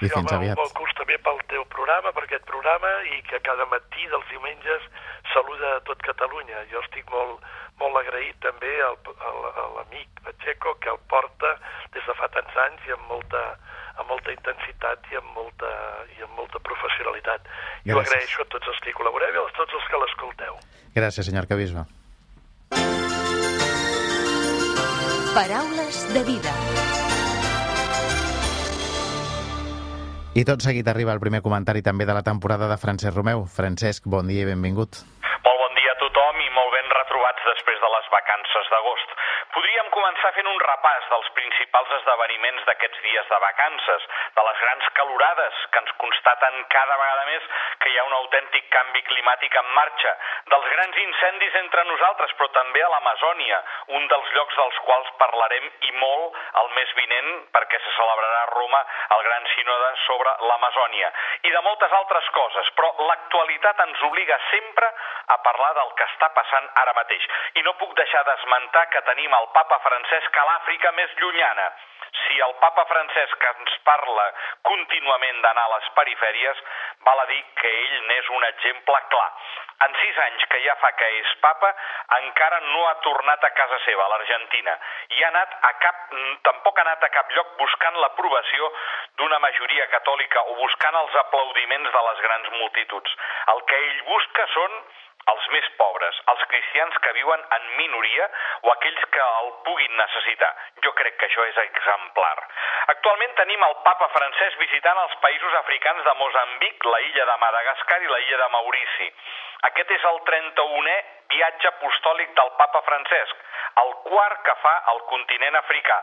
I 0.00 0.08
fins 0.08 0.32
home, 0.32 0.36
aviat. 0.40 0.56
Un 0.56 0.64
bon 0.64 0.78
gust 0.80 0.96
també 0.96 1.18
pel 1.20 1.40
teu 1.52 1.66
programa, 1.68 2.12
per 2.16 2.24
aquest 2.24 2.46
programa, 2.48 2.90
i 3.12 3.20
que 3.28 3.40
cada 3.44 3.66
matí 3.68 4.08
dels 4.08 4.24
diumenges 4.32 4.86
saluda 5.34 5.76
a 5.76 5.82
tot 5.84 6.00
Catalunya. 6.06 6.64
Jo 6.72 6.80
estic 6.80 7.04
molt, 7.12 7.44
molt 7.82 8.00
agraït 8.00 8.38
també 8.40 8.72
al, 8.86 8.96
al, 9.14 9.40
a 9.52 9.66
l'amic 9.76 10.08
Pacheco, 10.24 10.72
que 10.80 10.88
el 10.94 11.00
porta 11.12 11.52
des 11.92 12.08
de 12.08 12.16
fa 12.16 12.30
tants 12.32 12.56
anys 12.64 12.88
i 12.88 12.94
amb 12.96 13.04
molta, 13.10 13.42
amb 14.00 14.08
molta 14.08 14.32
intensitat 14.32 15.12
i 15.12 15.20
amb 15.20 15.28
molta, 15.36 15.74
i 16.16 16.24
amb 16.24 16.32
molta 16.40 16.62
professionalitat. 16.70 17.44
Gràcies. 17.84 18.00
agraeixo 18.00 18.48
a 18.48 18.48
tots 18.56 18.72
els 18.72 18.80
que 18.80 18.94
hi 18.94 18.96
col·laboreu 18.96 19.36
i 19.36 19.42
a 19.44 19.52
tots 19.60 19.76
els 19.76 19.92
que 19.92 20.02
l'escolteu. 20.06 20.56
Gràcies, 20.96 21.28
senyor 21.28 21.44
arquebisbe. 21.44 21.84
Paraules 25.34 25.96
de 26.14 26.22
vida. 26.22 26.52
I 30.38 30.44
tot 30.46 30.62
seguit 30.62 30.86
arriba 30.86 31.10
el 31.10 31.18
primer 31.18 31.40
comentari 31.42 31.82
també 31.82 32.06
de 32.06 32.14
la 32.14 32.22
temporada 32.22 32.68
de 32.70 32.76
Francesc 32.78 33.18
Romeu. 33.18 33.42
Francesc, 33.50 34.06
bon 34.06 34.30
dia 34.30 34.44
i 34.44 34.48
benvingut. 34.52 35.00
Molt 35.42 35.58
bon 35.58 35.74
dia 35.74 35.90
a 35.90 35.98
tothom 35.98 36.38
i 36.38 36.46
molt 36.54 36.70
ben 36.76 36.86
retrobats 36.94 37.50
després 37.50 37.82
de 37.82 37.90
les 37.96 38.06
vacances 38.14 38.70
d'agost. 38.76 39.18
Podríem 39.58 39.90
començar 39.98 40.30
fent 40.38 40.43
repàs 40.74 41.06
dels 41.10 41.28
principals 41.38 41.90
esdeveniments 42.00 42.64
d'aquests 42.66 43.00
dies 43.04 43.28
de 43.30 43.38
vacances, 43.42 44.06
de 44.34 44.42
les 44.46 44.60
grans 44.64 44.88
calorades 44.98 45.60
que 45.70 45.82
ens 45.82 45.92
constaten 46.02 46.64
cada 46.74 46.96
vegada 46.98 47.24
més 47.30 47.46
que 47.82 47.90
hi 47.92 47.98
ha 47.98 48.06
un 48.08 48.16
autèntic 48.18 48.66
canvi 48.74 49.02
climàtic 49.06 49.54
en 49.60 49.70
marxa, 49.78 50.14
dels 50.50 50.68
grans 50.74 50.98
incendis 51.04 51.54
entre 51.62 51.84
nosaltres, 51.90 52.34
però 52.38 52.48
també 52.56 52.82
a 52.82 52.90
l'Amazònia, 52.94 53.60
un 53.98 54.08
dels 54.10 54.32
llocs 54.36 54.58
dels 54.60 54.80
quals 54.88 55.12
parlarem 55.20 55.70
i 55.88 55.92
molt 56.00 56.38
el 56.62 56.70
mes 56.78 56.94
vinent 56.98 57.30
perquè 57.54 57.80
se 57.84 57.94
celebrarà 57.98 58.42
a 58.42 58.50
Roma 58.52 58.82
el 59.16 59.24
Gran 59.28 59.48
Sínode 59.54 59.90
sobre 60.06 60.34
l'Amazònia, 60.48 61.12
i 61.48 61.54
de 61.54 61.64
moltes 61.68 61.92
altres 62.00 62.30
coses, 62.34 62.72
però 62.78 62.90
l'actualitat 63.10 63.84
ens 63.86 64.02
obliga 64.10 64.38
sempre 64.50 64.90
a 65.34 65.38
parlar 65.46 65.72
del 65.78 65.94
que 65.98 66.08
està 66.10 66.30
passant 66.34 66.68
ara 66.82 66.96
mateix. 66.98 67.28
I 67.60 67.64
no 67.66 67.76
puc 67.80 67.94
deixar 67.98 68.24
d'esmentar 68.26 68.86
que 68.90 69.04
tenim 69.06 69.34
el 69.38 69.50
papa 69.54 69.78
Francesc 69.86 70.40
a 70.40 70.46
més 70.94 71.10
llunyana. 71.20 71.72
Si 72.14 72.38
el 72.40 72.54
papa 72.62 72.84
Francesc 72.86 73.44
ens 73.50 73.72
parla 73.84 74.24
contínuament 74.62 75.40
d'anar 75.42 75.64
a 75.66 75.72
les 75.74 75.88
perifèries, 75.96 76.60
val 77.06 77.20
a 77.20 77.26
dir 77.26 77.40
que 77.60 77.68
ell 77.68 77.96
n'és 78.08 78.28
un 78.30 78.44
exemple 78.48 79.00
clar. 79.10 79.30
En 79.84 79.96
sis 79.98 80.18
anys 80.26 80.44
que 80.52 80.60
ja 80.62 80.76
fa 80.80 80.92
que 80.94 81.08
és 81.18 81.32
papa, 81.42 81.72
encara 82.20 82.60
no 82.68 82.86
ha 82.86 82.94
tornat 83.06 83.44
a 83.44 83.50
casa 83.58 83.80
seva, 83.84 84.04
a 84.04 84.12
l'Argentina, 84.14 84.76
i 85.18 85.24
ha 85.24 85.32
anat 85.32 85.56
a 85.70 85.72
cap, 85.82 86.04
tampoc 86.48 86.78
ha 86.78 86.84
anat 86.86 87.02
a 87.02 87.10
cap 87.16 87.34
lloc 87.34 87.56
buscant 87.58 87.98
l'aprovació 88.00 88.70
d'una 89.18 89.40
majoria 89.42 89.88
catòlica 89.96 90.46
o 90.52 90.54
buscant 90.62 91.00
els 91.02 91.18
aplaudiments 91.26 91.90
de 91.98 92.04
les 92.08 92.22
grans 92.28 92.52
multituds. 92.60 93.18
El 93.56 93.64
que 93.66 93.82
ell 93.88 94.04
busca 94.12 94.46
són 94.54 94.78
els 95.32 95.46
més 95.54 95.68
pobres, 95.78 96.20
els 96.32 96.44
cristians 96.52 96.98
que 97.04 97.12
viuen 97.16 97.44
en 97.56 97.68
minoria 97.78 98.28
o 98.62 98.72
aquells 98.74 99.06
que 99.14 99.22
el 99.40 99.50
puguin 99.68 99.96
necessitar. 100.00 100.50
Jo 100.84 100.92
crec 101.00 101.16
que 101.20 101.28
això 101.28 101.46
és 101.48 101.60
exemplar. 101.64 102.34
Actualment 102.94 103.34
tenim 103.40 103.64
el 103.68 103.76
papa 103.86 104.10
francès 104.16 104.58
visitant 104.60 105.00
els 105.04 105.16
països 105.24 105.58
africans 105.62 106.04
de 106.04 106.14
Mozambic, 106.20 106.84
la 106.84 107.00
illa 107.08 107.26
de 107.32 107.36
Madagascar 107.46 108.00
i 108.02 108.12
la 108.12 108.20
illa 108.26 108.40
de 108.44 108.48
Maurici. 108.56 109.10
Aquest 109.70 109.94
és 109.96 110.08
el 110.10 110.20
31è 110.28 110.96
viatge 111.32 111.70
apostòlic 111.72 112.34
del 112.36 112.50
papa 112.58 112.82
Francesc, 112.84 113.44
el 113.82 113.90
quart 114.06 114.42
que 114.46 114.54
fa 114.62 114.74
al 114.92 115.00
continent 115.10 115.56
africà, 115.58 115.96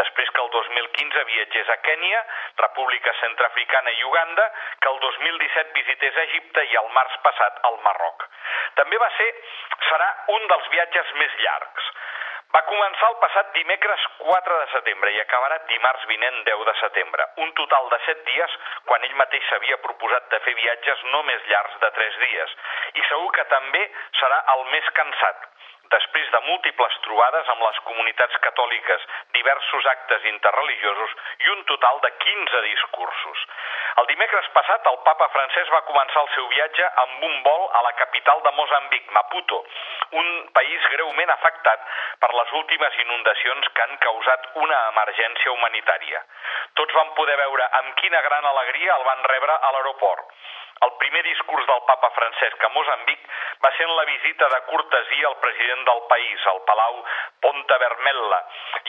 després 0.00 0.30
que 0.34 0.42
el 0.42 0.50
2015 0.54 1.24
viatgés 1.30 1.70
a 1.70 1.76
Kènia, 1.86 2.20
República 2.60 3.14
Centrafricana 3.20 3.94
i 3.96 4.04
Uganda, 4.10 4.46
que 4.80 4.92
el 4.92 5.00
2017 5.06 5.74
visités 5.78 6.22
Egipte 6.26 6.66
i 6.72 6.78
el 6.82 6.90
març 6.98 7.16
passat 7.26 7.60
al 7.70 7.80
Marroc. 7.86 8.28
També 8.80 9.00
va 9.00 9.10
ser, 9.18 9.30
serà 9.88 10.10
un 10.36 10.48
dels 10.52 10.70
viatges 10.76 11.14
més 11.22 11.38
llargs. 11.46 11.92
Va 12.54 12.60
començar 12.68 13.08
el 13.10 13.16
passat 13.18 13.48
dimecres 13.54 14.02
4 14.18 14.58
de 14.60 14.66
setembre 14.72 15.10
i 15.10 15.16
acabarà 15.20 15.56
dimarts 15.70 16.04
vinent 16.06 16.36
10 16.46 16.60
de 16.68 16.74
setembre. 16.80 17.26
Un 17.42 17.50
total 17.58 17.88
de 17.90 17.98
7 18.04 18.22
dies 18.28 18.54
quan 18.90 19.06
ell 19.08 19.16
mateix 19.18 19.48
s'havia 19.48 19.80
proposat 19.86 20.28
de 20.30 20.38
fer 20.44 20.54
viatges 20.60 21.02
no 21.10 21.24
més 21.30 21.48
llargs 21.50 21.80
de 21.82 21.90
3 21.98 22.20
dies. 22.22 22.54
I 22.94 23.06
segur 23.08 23.32
que 23.34 23.46
també 23.50 23.82
serà 24.20 24.38
el 24.54 24.62
més 24.70 24.92
cansat, 25.00 25.48
després 25.92 26.30
de 26.32 26.40
múltiples 26.46 26.96
trobades 27.06 27.48
amb 27.52 27.62
les 27.66 27.78
comunitats 27.88 28.38
catòliques, 28.46 29.06
diversos 29.36 29.88
actes 29.92 30.24
interreligiosos 30.30 31.14
i 31.44 31.50
un 31.54 31.64
total 31.70 32.00
de 32.04 32.10
15 32.24 32.62
discursos. 32.68 33.44
El 34.02 34.08
dimecres 34.10 34.48
passat 34.56 34.88
el 34.90 34.98
papa 35.06 35.28
francès 35.34 35.70
va 35.74 35.84
començar 35.90 36.24
el 36.24 36.30
seu 36.34 36.48
viatge 36.54 36.88
amb 37.04 37.26
un 37.28 37.36
vol 37.46 37.68
a 37.78 37.82
la 37.86 37.92
capital 38.00 38.42
de 38.46 38.52
Mozambic, 38.56 39.10
Maputo, 39.18 39.60
un 40.22 40.28
país 40.56 40.88
greument 40.96 41.30
afectat 41.36 41.86
per 42.24 42.32
les 42.34 42.52
últimes 42.60 42.98
inundacions 43.06 43.70
que 43.74 43.86
han 43.86 43.96
causat 44.08 44.50
una 44.66 44.80
emergència 44.90 45.54
humanitària. 45.54 46.24
Tots 46.80 46.98
van 46.98 47.14
poder 47.18 47.38
veure 47.44 47.70
amb 47.80 47.94
quina 48.02 48.22
gran 48.28 48.52
alegria 48.52 48.98
el 48.98 49.08
van 49.10 49.24
rebre 49.30 49.58
a 49.60 49.72
l'aeroport. 49.76 50.30
El 50.82 50.92
primer 50.98 51.22
discurs 51.22 51.66
del 51.66 51.82
papa 51.86 52.10
Francesc 52.16 52.64
a 52.64 52.68
Mozambic 52.74 53.20
va 53.64 53.70
ser 53.76 53.86
en 53.86 53.94
la 53.96 54.04
visita 54.04 54.48
de 54.48 54.60
cortesia 54.70 55.28
al 55.28 55.36
president 55.44 55.84
del 55.88 56.02
país, 56.10 56.46
al 56.52 56.60
Palau 56.66 56.98
Ponta 57.40 57.78
Vermella, 57.78 58.40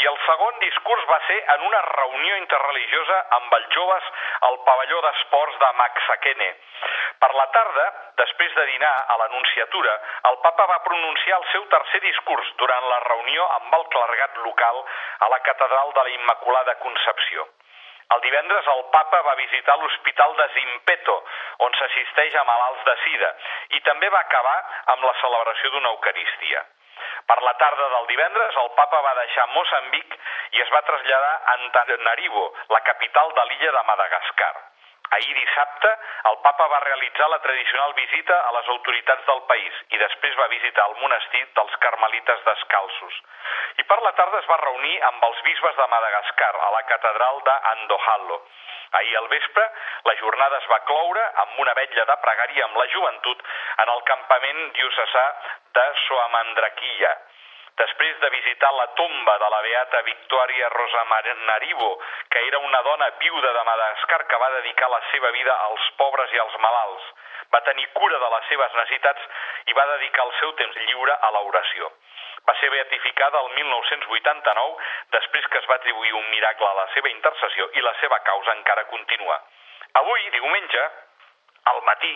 i 0.01 0.07
el 0.11 0.17
segon 0.25 0.59
discurs 0.63 1.05
va 1.11 1.19
ser 1.27 1.37
en 1.55 1.65
una 1.69 1.81
reunió 1.87 2.37
interreligiosa 2.41 3.19
amb 3.39 3.53
els 3.59 3.69
joves 3.77 4.09
al 4.49 4.59
pavelló 4.67 5.01
d'esports 5.05 5.59
de 5.63 5.71
Maxakene. 5.81 6.49
Per 7.23 7.31
la 7.33 7.45
tarda, 7.55 7.85
després 8.21 8.55
de 8.55 8.65
dinar 8.71 8.93
a 9.13 9.17
l'Anunciatura, 9.21 9.93
el 10.31 10.39
papa 10.43 10.65
va 10.71 10.81
pronunciar 10.87 11.39
el 11.39 11.47
seu 11.51 11.67
tercer 11.75 12.01
discurs 12.07 12.51
durant 12.63 12.89
la 12.89 12.99
reunió 13.05 13.47
amb 13.59 13.77
el 13.79 13.87
clergat 13.93 14.41
local 14.47 14.81
a 15.19 15.29
la 15.35 15.39
catedral 15.49 15.93
de 15.93 16.09
la 16.09 16.17
Immaculada 16.17 16.75
Concepció. 16.83 17.47
El 18.13 18.21
divendres 18.21 18.67
el 18.73 18.83
papa 18.93 19.21
va 19.25 19.35
visitar 19.39 19.75
l'Hospital 19.81 20.35
de 20.37 20.47
Zimpeto, 20.53 21.15
on 21.65 21.73
s'assisteix 21.79 22.35
a 22.35 22.43
malalts 22.45 22.83
de 22.85 22.95
sida, 23.03 23.31
i 23.77 23.81
també 23.87 24.09
va 24.13 24.21
acabar 24.27 24.57
amb 24.93 25.07
la 25.09 25.15
celebració 25.21 25.71
d'una 25.73 25.93
Eucaristia. 25.95 26.63
Per 27.25 27.39
la 27.41 27.53
tarda 27.61 27.89
del 27.95 28.05
divendres, 28.11 28.57
el 28.61 28.69
papa 28.77 29.01
va 29.01 29.15
deixar 29.21 29.47
Moçambic 29.55 30.15
i 30.51 30.61
es 30.61 30.71
va 30.75 30.85
traslladar 30.87 31.33
a 31.35 31.57
Antananarivo, 31.57 32.45
la 32.69 32.81
capital 32.91 33.33
de 33.39 33.45
l'illa 33.49 33.73
de 33.77 33.83
Madagascar. 33.89 34.53
Ahir 35.11 35.35
dissabte, 35.37 35.89
el 36.29 36.37
papa 36.43 36.67
va 36.67 36.79
realitzar 36.83 37.27
la 37.29 37.39
tradicional 37.39 37.93
visita 37.93 38.39
a 38.47 38.51
les 38.57 38.69
autoritats 38.73 39.25
del 39.27 39.41
país 39.51 39.81
i 39.93 40.01
després 40.01 40.37
va 40.39 40.47
visitar 40.53 40.87
el 40.89 40.95
monestir 41.01 41.43
dels 41.59 41.75
carmelites 41.85 42.41
descalços. 42.47 43.19
I 43.77 43.83
per 43.83 43.99
la 44.01 44.13
tarda 44.17 44.39
es 44.41 44.49
va 44.49 44.61
reunir 44.63 44.95
amb 45.09 45.27
els 45.29 45.43
bisbes 45.49 45.77
de 45.77 45.87
Madagascar 45.93 46.53
a 46.67 46.71
la 46.77 46.81
catedral 46.89 47.41
d'Andohalo. 47.49 48.41
Ahir 48.95 49.15
al 49.17 49.27
vespre, 49.27 49.63
la 50.09 50.15
jornada 50.23 50.57
es 50.57 50.67
va 50.71 50.81
cloure 50.89 51.23
amb 51.43 51.59
una 51.59 51.73
vetlla 51.77 52.05
de 52.09 52.17
pregària 52.25 52.65
amb 52.65 52.81
la 52.81 52.89
joventut 52.93 53.47
en 53.83 53.93
el 53.95 54.03
campament 54.09 54.61
diocesà 54.79 55.25
de 55.77 55.87
Soamandraquilla 56.07 57.15
després 57.77 58.19
de 58.19 58.29
visitar 58.29 58.71
la 58.73 58.87
tomba 58.95 59.37
de 59.37 59.49
la 59.49 59.61
beata 59.61 60.01
Victoria 60.01 60.69
Rosa 60.69 61.03
Naribo, 61.45 61.99
que 62.29 62.47
era 62.47 62.59
una 62.59 62.81
dona 62.81 63.09
viuda 63.19 63.53
de 63.53 63.63
Madagascar 63.63 64.27
que 64.27 64.37
va 64.37 64.49
dedicar 64.61 64.89
la 64.89 65.01
seva 65.11 65.31
vida 65.31 65.53
als 65.67 65.91
pobres 65.97 66.31
i 66.31 66.39
als 66.39 66.57
malalts. 66.57 67.03
Va 67.51 67.61
tenir 67.61 67.87
cura 67.93 68.19
de 68.19 68.29
les 68.29 68.47
seves 68.49 68.73
necessitats 68.73 69.21
i 69.67 69.73
va 69.73 69.85
dedicar 69.97 70.25
el 70.25 70.33
seu 70.39 70.53
temps 70.53 70.75
lliure 70.87 71.17
a 71.21 71.31
l'oració. 71.31 71.91
Va 72.47 72.55
ser 72.59 72.69
beatificada 72.69 73.41
el 73.41 73.49
1989 73.55 74.75
després 75.11 75.47
que 75.47 75.57
es 75.57 75.67
va 75.69 75.75
atribuir 75.75 76.13
un 76.13 76.29
miracle 76.29 76.67
a 76.67 76.79
la 76.81 76.87
seva 76.93 77.09
intercessió 77.09 77.69
i 77.73 77.81
la 77.81 77.93
seva 78.01 78.19
causa 78.23 78.53
encara 78.53 78.85
continua. 78.91 79.41
Avui, 80.01 80.29
diumenge, 80.29 80.83
al 81.71 81.81
matí, 81.89 82.13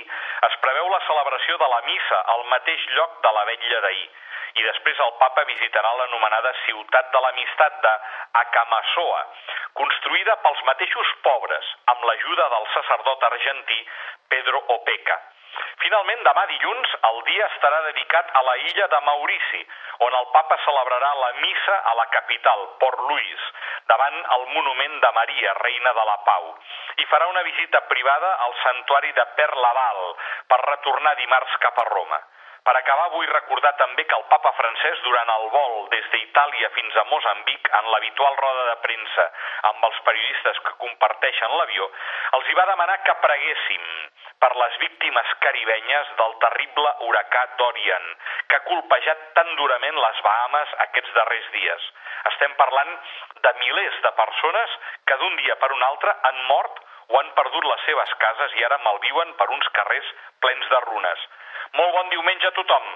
es 0.47 0.57
preveu 0.63 0.89
la 0.93 1.01
celebració 1.07 1.57
de 1.57 1.69
la 1.73 1.81
missa 1.87 2.19
al 2.35 2.43
mateix 2.53 2.87
lloc 2.97 3.21
de 3.25 3.31
la 3.37 3.45
vetlla 3.51 3.81
d'ahir 3.85 4.09
i 4.59 4.65
després 4.65 4.99
el 5.05 5.11
papa 5.21 5.43
visitarà 5.47 5.91
l'anomenada 5.97 6.53
Ciutat 6.65 7.11
de 7.13 7.19
l'Amistat 7.23 7.81
de 7.85 7.91
Acamassoa, 8.41 9.19
construïda 9.81 10.37
pels 10.45 10.63
mateixos 10.69 11.11
pobres 11.25 11.73
amb 11.93 12.07
l'ajuda 12.09 12.47
del 12.55 12.69
sacerdot 12.75 13.27
argentí 13.29 13.83
Pedro 14.33 14.63
Opeca. 14.77 15.19
Finalment, 15.83 16.23
demà 16.27 16.43
dilluns, 16.51 16.95
el 17.09 17.19
dia 17.29 17.45
estarà 17.53 17.79
dedicat 17.87 18.31
a 18.35 18.41
la 18.47 18.55
illa 18.67 18.87
de 18.93 18.99
Maurici, 19.05 19.61
on 20.07 20.17
el 20.19 20.27
papa 20.33 20.57
celebrarà 20.65 21.11
la 21.21 21.31
missa 21.39 21.77
a 21.91 21.93
la 21.99 22.05
capital, 22.15 22.65
Port 22.81 22.99
Louis, 23.09 23.45
davant 23.91 24.19
el 24.37 24.45
monument 24.55 24.99
de 25.05 25.11
Maria, 25.19 25.53
reina 25.61 25.93
de 25.99 26.05
la 26.11 26.17
Pau, 26.27 26.51
i 26.97 27.07
farà 27.13 27.29
una 27.31 27.45
visita 27.47 27.81
privada 27.93 28.35
al 28.47 28.57
santuari 28.63 29.15
de 29.17 29.25
Perlaval 29.39 30.03
per 30.51 30.61
retornar 30.65 31.15
dimarts 31.21 31.57
cap 31.63 31.79
a 31.79 31.87
Roma. 31.89 32.21
Per 32.67 32.75
acabar, 32.75 33.07
vull 33.13 33.27
recordar 33.31 33.71
també 33.79 34.03
que 34.05 34.17
el 34.17 34.25
papa 34.31 34.51
francès, 34.57 34.99
durant 35.05 35.29
el 35.35 35.45
vol 35.53 35.75
des 35.93 36.07
d'Itàlia 36.13 36.69
fins 36.75 36.97
a 36.99 37.05
Mozambic, 37.11 37.69
en 37.79 37.87
l'habitual 37.93 38.35
roda 38.41 38.65
de 38.69 38.75
premsa 38.85 39.25
amb 39.71 39.85
els 39.89 40.01
periodistes 40.07 40.59
que 40.65 40.75
comparteixen 40.83 41.55
l'avió, 41.57 41.87
els 42.39 42.49
hi 42.49 42.57
va 42.59 42.67
demanar 42.71 42.97
que 43.05 43.15
preguéssim 43.23 43.87
per 44.43 44.51
les 44.55 44.77
víctimes 44.83 45.31
caribenyes 45.45 46.11
del 46.19 46.35
terrible 46.43 46.93
huracà 47.07 47.45
Dorian, 47.61 48.05
que 48.47 48.59
ha 48.59 48.67
colpejat 48.67 49.25
tan 49.39 49.55
durament 49.61 49.97
les 50.03 50.21
Bahamas 50.27 50.75
aquests 50.87 51.15
darrers 51.15 51.49
dies. 51.55 51.89
Estem 52.33 52.53
parlant 52.59 52.93
de 53.47 53.55
milers 53.63 53.99
de 54.05 54.13
persones 54.19 54.77
que 55.07 55.19
d'un 55.23 55.35
dia 55.43 55.55
per 55.63 55.71
un 55.75 55.83
altre 55.89 56.15
han 56.29 56.39
mort 56.51 56.79
o 57.09 57.19
han 57.19 57.29
perdut 57.35 57.65
les 57.65 57.85
seves 57.89 58.15
cases 58.23 58.55
i 58.59 58.65
ara 58.67 58.79
malviuen 58.85 59.31
per 59.39 59.49
uns 59.55 59.69
carrers 59.75 60.09
plens 60.43 60.67
de 60.71 60.81
runes. 60.87 61.29
Molt 61.77 61.93
bon 61.97 62.09
diumenge 62.15 62.49
a 62.49 62.55
tothom. 62.57 62.89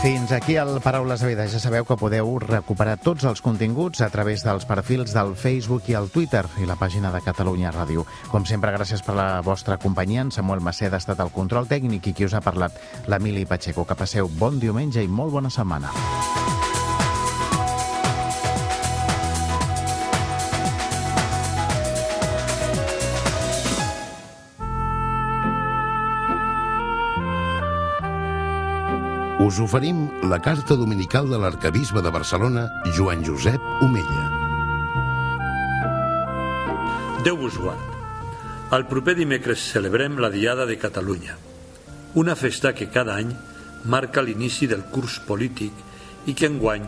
Fins 0.00 0.32
aquí 0.32 0.54
el 0.56 0.80
Paraules 0.80 1.20
de 1.20 1.28
Vida. 1.28 1.44
Ja 1.44 1.58
sabeu 1.60 1.84
que 1.84 1.96
podeu 2.00 2.30
recuperar 2.40 2.94
tots 3.04 3.26
els 3.28 3.42
continguts 3.44 4.00
a 4.00 4.08
través 4.08 4.40
dels 4.46 4.64
perfils 4.64 5.12
del 5.12 5.34
Facebook 5.36 5.90
i 5.92 5.98
el 5.98 6.08
Twitter 6.14 6.46
i 6.62 6.64
la 6.64 6.78
pàgina 6.80 7.10
de 7.12 7.20
Catalunya 7.20 7.74
Ràdio. 7.74 8.06
Com 8.32 8.46
sempre, 8.48 8.72
gràcies 8.72 9.04
per 9.04 9.18
la 9.18 9.28
vostra 9.44 9.76
companyia. 9.76 10.24
En 10.24 10.32
Samuel 10.32 10.64
Maceda 10.64 10.96
ha 10.96 11.04
estat 11.04 11.20
el 11.20 11.34
control 11.34 11.68
tècnic 11.68 12.08
i 12.08 12.14
qui 12.16 12.24
us 12.24 12.38
ha 12.38 12.40
parlat, 12.40 12.80
l'Emili 13.12 13.44
Pacheco. 13.44 13.84
Que 13.84 13.98
passeu 13.98 14.32
bon 14.40 14.56
diumenge 14.62 15.04
i 15.04 15.12
molt 15.20 15.36
bona 15.36 15.52
setmana. 15.52 15.92
Us 29.40 29.56
oferim 29.58 30.02
la 30.28 30.36
carta 30.44 30.76
dominical 30.76 31.30
de 31.30 31.38
l'arcabisbe 31.40 32.02
de 32.04 32.10
Barcelona, 32.12 32.66
Joan 32.92 33.22
Josep 33.24 33.62
Omella. 33.80 34.24
Déu 37.24 37.38
vos 37.40 37.54
guard. 37.56 37.94
El 38.76 38.84
proper 38.90 39.14
dimecres 39.16 39.62
celebrem 39.72 40.18
la 40.20 40.28
Diada 40.28 40.66
de 40.68 40.76
Catalunya, 40.76 41.38
una 42.20 42.34
festa 42.36 42.74
que 42.76 42.90
cada 42.92 43.14
any 43.16 43.30
marca 43.88 44.20
l'inici 44.20 44.68
del 44.68 44.82
curs 44.92 45.16
polític 45.24 46.28
i 46.28 46.34
que 46.36 46.50
enguany 46.52 46.84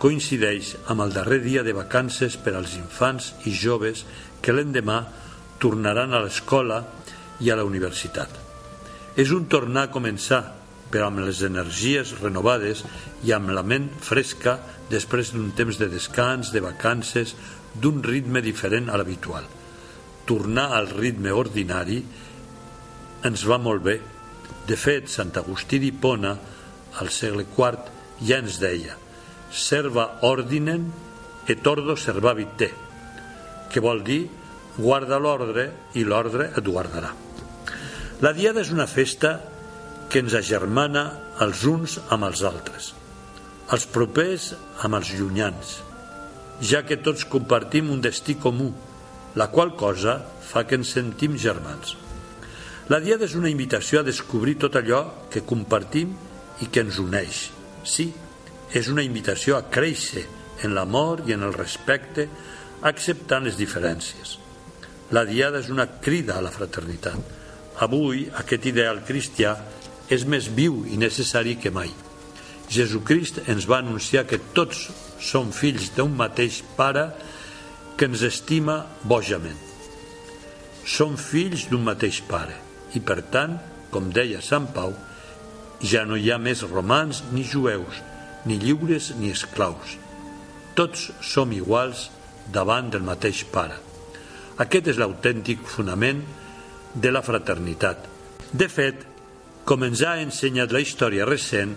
coincideix 0.00 0.70
amb 0.88 1.04
el 1.04 1.12
darrer 1.12 1.42
dia 1.44 1.66
de 1.66 1.74
vacances 1.76 2.38
per 2.40 2.54
als 2.56 2.78
infants 2.80 3.34
i 3.44 3.52
joves 3.52 4.06
que 4.40 4.56
l'endemà 4.56 5.02
tornaran 5.60 6.16
a 6.16 6.22
l'escola 6.24 6.80
i 7.44 7.52
a 7.52 7.60
la 7.60 7.68
universitat. 7.68 8.32
És 9.20 9.36
un 9.36 9.44
tornar 9.52 9.90
a 9.90 9.92
començar, 9.92 10.59
però 10.90 11.08
amb 11.08 11.22
les 11.22 11.40
energies 11.46 12.12
renovades 12.18 12.82
i 13.26 13.32
amb 13.32 13.52
la 13.54 13.62
ment 13.62 13.88
fresca 14.02 14.58
després 14.90 15.30
d'un 15.32 15.52
temps 15.56 15.78
de 15.78 15.88
descans, 15.90 16.50
de 16.50 16.62
vacances, 16.64 17.36
d'un 17.74 18.02
ritme 18.02 18.42
diferent 18.42 18.90
a 18.90 18.98
l'habitual. 18.98 19.46
Tornar 20.26 20.70
al 20.74 20.90
ritme 20.90 21.30
ordinari 21.30 22.00
ens 23.26 23.44
va 23.46 23.58
molt 23.62 23.84
bé. 23.86 24.00
De 24.66 24.76
fet, 24.76 25.08
Sant 25.08 25.32
Agustí 25.38 25.78
d'Hipona, 25.82 26.34
al 26.98 27.10
segle 27.14 27.46
IV, 27.46 27.86
ja 28.26 28.40
ens 28.42 28.58
deia 28.60 28.96
«Serva 29.50 30.06
ordinen 30.26 30.90
et 31.50 31.66
ordo 31.66 31.96
servavit 31.98 32.52
te», 32.58 32.68
que 33.70 33.82
vol 33.82 34.02
dir 34.06 34.22
«guarda 34.76 35.18
l'ordre 35.18 35.70
i 35.98 36.04
l'ordre 36.06 36.50
et 36.54 36.66
guardarà». 36.66 37.10
La 38.20 38.34
Diada 38.36 38.60
és 38.60 38.70
una 38.74 38.86
festa 38.90 39.38
que 40.10 40.20
ens 40.24 40.34
agermana 40.34 41.04
els 41.44 41.62
uns 41.70 42.00
amb 42.10 42.26
els 42.26 42.42
altres, 42.46 42.90
els 43.70 43.86
propers 43.94 44.50
amb 44.82 44.98
els 44.98 45.12
llunyans, 45.14 45.76
ja 46.60 46.82
que 46.84 46.98
tots 46.98 47.24
compartim 47.30 47.92
un 47.94 48.02
destí 48.02 48.34
comú, 48.34 48.72
la 49.38 49.46
qual 49.54 49.76
cosa 49.78 50.18
fa 50.50 50.66
que 50.66 50.76
ens 50.80 50.90
sentim 50.96 51.38
germans. 51.38 51.94
La 52.90 52.98
Diada 52.98 53.22
és 53.28 53.36
una 53.38 53.50
invitació 53.52 54.00
a 54.00 54.06
descobrir 54.06 54.56
tot 54.58 54.74
allò 54.74 55.04
que 55.30 55.44
compartim 55.46 56.10
i 56.60 56.66
que 56.66 56.82
ens 56.82 56.98
uneix. 56.98 57.44
Sí, 57.86 58.10
és 58.74 58.90
una 58.90 59.04
invitació 59.06 59.56
a 59.56 59.68
créixer 59.70 60.26
en 60.66 60.74
l'amor 60.74 61.22
i 61.28 61.36
en 61.36 61.46
el 61.46 61.54
respecte, 61.54 62.26
acceptant 62.82 63.46
les 63.46 63.56
diferències. 63.60 64.36
La 65.14 65.22
Diada 65.26 65.62
és 65.62 65.70
una 65.70 65.86
crida 66.02 66.36
a 66.36 66.42
la 66.42 66.50
fraternitat. 66.50 67.38
Avui, 67.86 68.26
aquest 68.42 68.66
ideal 68.66 69.04
cristià 69.06 69.54
és 70.10 70.26
més 70.26 70.48
viu 70.50 70.82
i 70.90 70.98
necessari 71.00 71.56
que 71.60 71.72
mai. 71.72 71.90
Jesucrist 72.70 73.40
ens 73.50 73.66
va 73.70 73.80
anunciar 73.82 74.26
que 74.30 74.38
tots 74.54 74.88
som 75.22 75.50
fills 75.54 75.90
d'un 75.96 76.12
mateix 76.18 76.60
pare 76.76 77.08
que 77.96 78.08
ens 78.10 78.22
estima 78.26 78.84
bojament. 79.04 79.58
Som 80.86 81.16
fills 81.20 81.66
d'un 81.70 81.82
mateix 81.86 82.22
pare 82.26 82.56
i, 82.94 83.00
per 83.00 83.20
tant, 83.30 83.58
com 83.90 84.10
deia 84.14 84.42
Sant 84.42 84.70
Pau, 84.74 84.94
ja 85.82 86.04
no 86.06 86.16
hi 86.16 86.30
ha 86.30 86.38
més 86.38 86.62
romans 86.66 87.22
ni 87.32 87.44
jueus, 87.46 88.00
ni 88.46 88.58
lliures 88.60 89.12
ni 89.18 89.30
esclaus. 89.34 89.96
Tots 90.78 91.10
som 91.26 91.52
iguals 91.52 92.08
davant 92.52 92.90
del 92.90 93.04
mateix 93.06 93.44
pare. 93.52 93.76
Aquest 94.60 94.90
és 94.92 94.98
l'autèntic 95.00 95.62
fonament 95.66 96.22
de 96.94 97.12
la 97.12 97.22
fraternitat. 97.24 98.06
De 98.52 98.66
fet, 98.68 99.06
com 99.64 99.84
ens 99.86 100.02
ha 100.02 100.16
ensenyat 100.22 100.72
la 100.72 100.82
història 100.82 101.28
recent, 101.28 101.76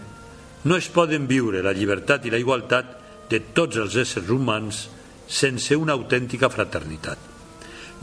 no 0.63 0.77
es 0.79 0.87
poden 0.87 1.27
viure 1.27 1.61
la 1.63 1.75
llibertat 1.75 2.25
i 2.25 2.31
la 2.31 2.39
igualtat 2.39 2.97
de 3.29 3.39
tots 3.55 3.79
els 3.81 3.95
éssers 3.99 4.29
humans 4.31 4.87
sense 5.27 5.75
una 5.75 5.95
autèntica 5.97 6.49
fraternitat. 6.51 7.19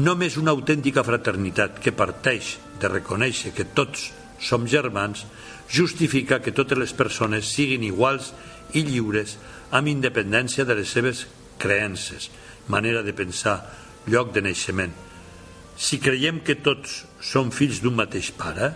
Només 0.01 0.37
una 0.41 0.53
autèntica 0.57 1.05
fraternitat 1.05 1.81
que 1.85 1.93
parteix 1.97 2.57
de 2.81 2.89
reconèixer 2.89 3.53
que 3.57 3.69
tots 3.77 4.11
som 4.41 4.65
germans 4.69 5.27
justifica 5.71 6.41
que 6.41 6.55
totes 6.57 6.79
les 6.79 6.95
persones 6.97 7.51
siguin 7.53 7.85
iguals 7.85 8.33
i 8.75 8.85
lliures 8.87 9.37
amb 9.77 9.91
independència 9.93 10.65
de 10.65 10.77
les 10.79 10.91
seves 10.91 11.27
creences, 11.61 12.31
manera 12.69 13.05
de 13.05 13.13
pensar, 13.15 13.61
lloc 14.09 14.33
de 14.35 14.43
naixement. 14.43 14.93
Si 15.77 16.01
creiem 16.01 16.41
que 16.45 16.59
tots 16.61 17.05
som 17.21 17.53
fills 17.53 17.81
d'un 17.85 17.97
mateix 17.97 18.33
pare, 18.37 18.73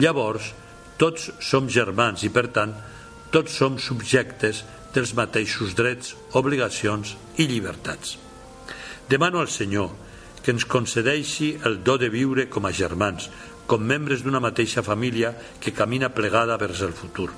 Llavors, 0.00 0.52
tots 0.96 1.30
som 1.42 1.68
germans 1.68 2.22
i, 2.24 2.30
per 2.32 2.46
tant, 2.54 2.72
tots 3.32 3.52
som 3.58 3.78
subjectes 3.80 4.62
dels 4.92 5.14
mateixos 5.16 5.74
drets, 5.76 6.14
obligacions 6.36 7.16
i 7.40 7.48
llibertats. 7.48 8.16
Demano 9.08 9.40
al 9.40 9.50
Senyor 9.52 9.90
que 10.42 10.52
ens 10.52 10.66
concedeixi 10.66 11.54
el 11.68 11.80
do 11.86 11.96
de 12.00 12.10
viure 12.10 12.48
com 12.50 12.66
a 12.66 12.72
germans, 12.74 13.28
com 13.66 13.82
membres 13.82 14.24
d'una 14.24 14.42
mateixa 14.42 14.82
família 14.82 15.32
que 15.62 15.72
camina 15.72 16.10
plegada 16.10 16.58
vers 16.58 16.82
el 16.82 16.92
futur. 16.92 17.30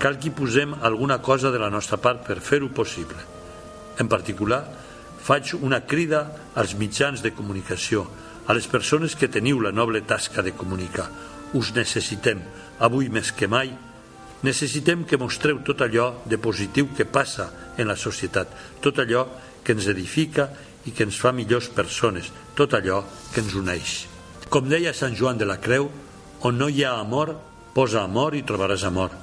Cal 0.00 0.18
que 0.18 0.32
posem 0.34 0.72
alguna 0.80 1.20
cosa 1.22 1.52
de 1.52 1.60
la 1.60 1.70
nostra 1.70 2.00
part 2.00 2.24
per 2.26 2.40
fer-ho 2.40 2.72
possible. 2.72 3.20
En 4.00 4.08
particular, 4.08 4.64
faig 5.22 5.52
una 5.60 5.82
crida 5.86 6.24
als 6.58 6.74
mitjans 6.74 7.22
de 7.22 7.34
comunicació, 7.36 8.06
a 8.48 8.56
les 8.56 8.66
persones 8.66 9.14
que 9.14 9.30
teniu 9.30 9.60
la 9.62 9.70
noble 9.70 10.00
tasca 10.02 10.42
de 10.42 10.56
comunicar, 10.56 11.06
us 11.58 11.72
necessitem, 11.76 12.40
avui 12.80 13.08
més 13.12 13.32
que 13.36 13.48
mai. 13.48 13.72
Necessitem 14.42 15.04
que 15.06 15.18
mostreu 15.20 15.60
tot 15.66 15.84
allò 15.84 16.08
de 16.26 16.38
positiu 16.38 16.90
que 16.96 17.06
passa 17.06 17.48
en 17.78 17.88
la 17.88 17.96
societat, 17.96 18.50
tot 18.82 18.98
allò 18.98 19.26
que 19.62 19.76
ens 19.76 19.86
edifica 19.90 20.48
i 20.86 20.90
que 20.90 21.06
ens 21.06 21.18
fa 21.20 21.30
millors 21.32 21.70
persones, 21.70 22.32
tot 22.58 22.74
allò 22.74 23.02
que 23.32 23.42
ens 23.44 23.54
uneix. 23.54 23.94
Com 24.50 24.68
deia 24.68 24.92
Sant 24.96 25.14
Joan 25.16 25.38
de 25.38 25.46
la 25.46 25.60
Creu, 25.62 25.88
on 26.42 26.58
no 26.58 26.68
hi 26.68 26.82
ha 26.84 26.96
amor, 26.98 27.36
posa 27.72 28.02
amor 28.02 28.34
i 28.34 28.42
trobaràs 28.42 28.84
amor. 28.88 29.14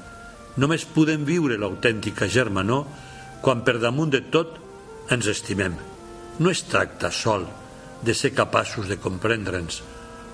Només 0.58 0.88
podem 0.88 1.26
viure 1.28 1.60
l'autèntica 1.60 2.28
germanor 2.32 2.88
quan 3.44 3.62
per 3.68 3.78
damunt 3.80 4.16
de 4.16 4.24
tot 4.32 4.56
ens 5.12 5.28
estimem. 5.28 5.76
No 6.40 6.50
es 6.50 6.64
tracta 6.64 7.12
sol 7.12 7.46
de 8.02 8.16
ser 8.16 8.32
capaços 8.32 8.88
de 8.88 8.96
comprendre'ns 8.98 9.84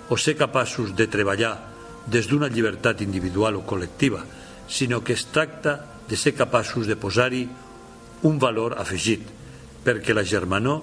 o 0.08 0.16
ser 0.16 0.36
capaços 0.36 0.94
de 0.94 1.06
treballar 1.10 1.75
des 2.06 2.28
d'una 2.30 2.48
llibertat 2.48 3.02
individual 3.02 3.58
o 3.58 3.64
col·lectiva, 3.66 4.22
sinó 4.68 5.02
que 5.02 5.14
es 5.14 5.26
tracta 5.32 5.78
de 6.08 6.16
ser 6.16 6.34
capaços 6.34 6.86
de 6.86 6.96
posar-hi 6.96 7.46
un 8.22 8.38
valor 8.38 8.76
afegit, 8.78 9.22
perquè 9.84 10.14
la 10.14 10.24
germanor, 10.24 10.82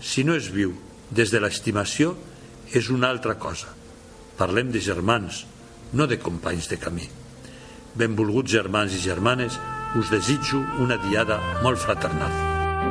si 0.00 0.24
no 0.24 0.34
es 0.34 0.48
viu 0.52 0.74
des 1.10 1.30
de 1.30 1.40
l'estimació, 1.40 2.16
és 2.72 2.88
una 2.90 3.10
altra 3.12 3.36
cosa. 3.38 3.68
Parlem 4.38 4.72
de 4.72 4.80
germans, 4.80 5.44
no 5.92 6.06
de 6.08 6.18
companys 6.18 6.68
de 6.68 6.80
camí. 6.80 7.08
Benvolguts 7.94 8.52
germans 8.52 8.96
i 8.96 9.00
germanes, 9.00 9.58
us 9.96 10.08
desitjo 10.08 10.62
una 10.80 10.96
diada 10.96 11.38
molt 11.62 11.80
fraternal. 11.80 12.32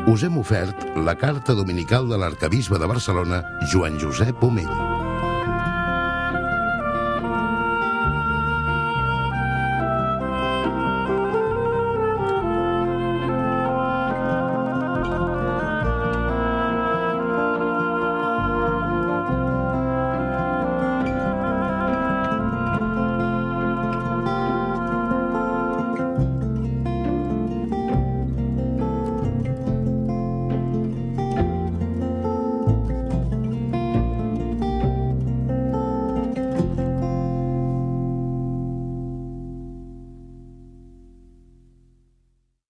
Us 0.10 0.24
hem 0.26 0.38
ofert 0.38 0.86
la 0.98 1.17
carta 1.17 1.58
dominical 1.58 2.08
de 2.10 2.22
l'arcabisbe 2.22 2.80
de 2.80 2.89
Barcelona, 2.89 3.44
Joan 3.74 4.00
Josep 4.02 4.44
Omell. 4.44 4.90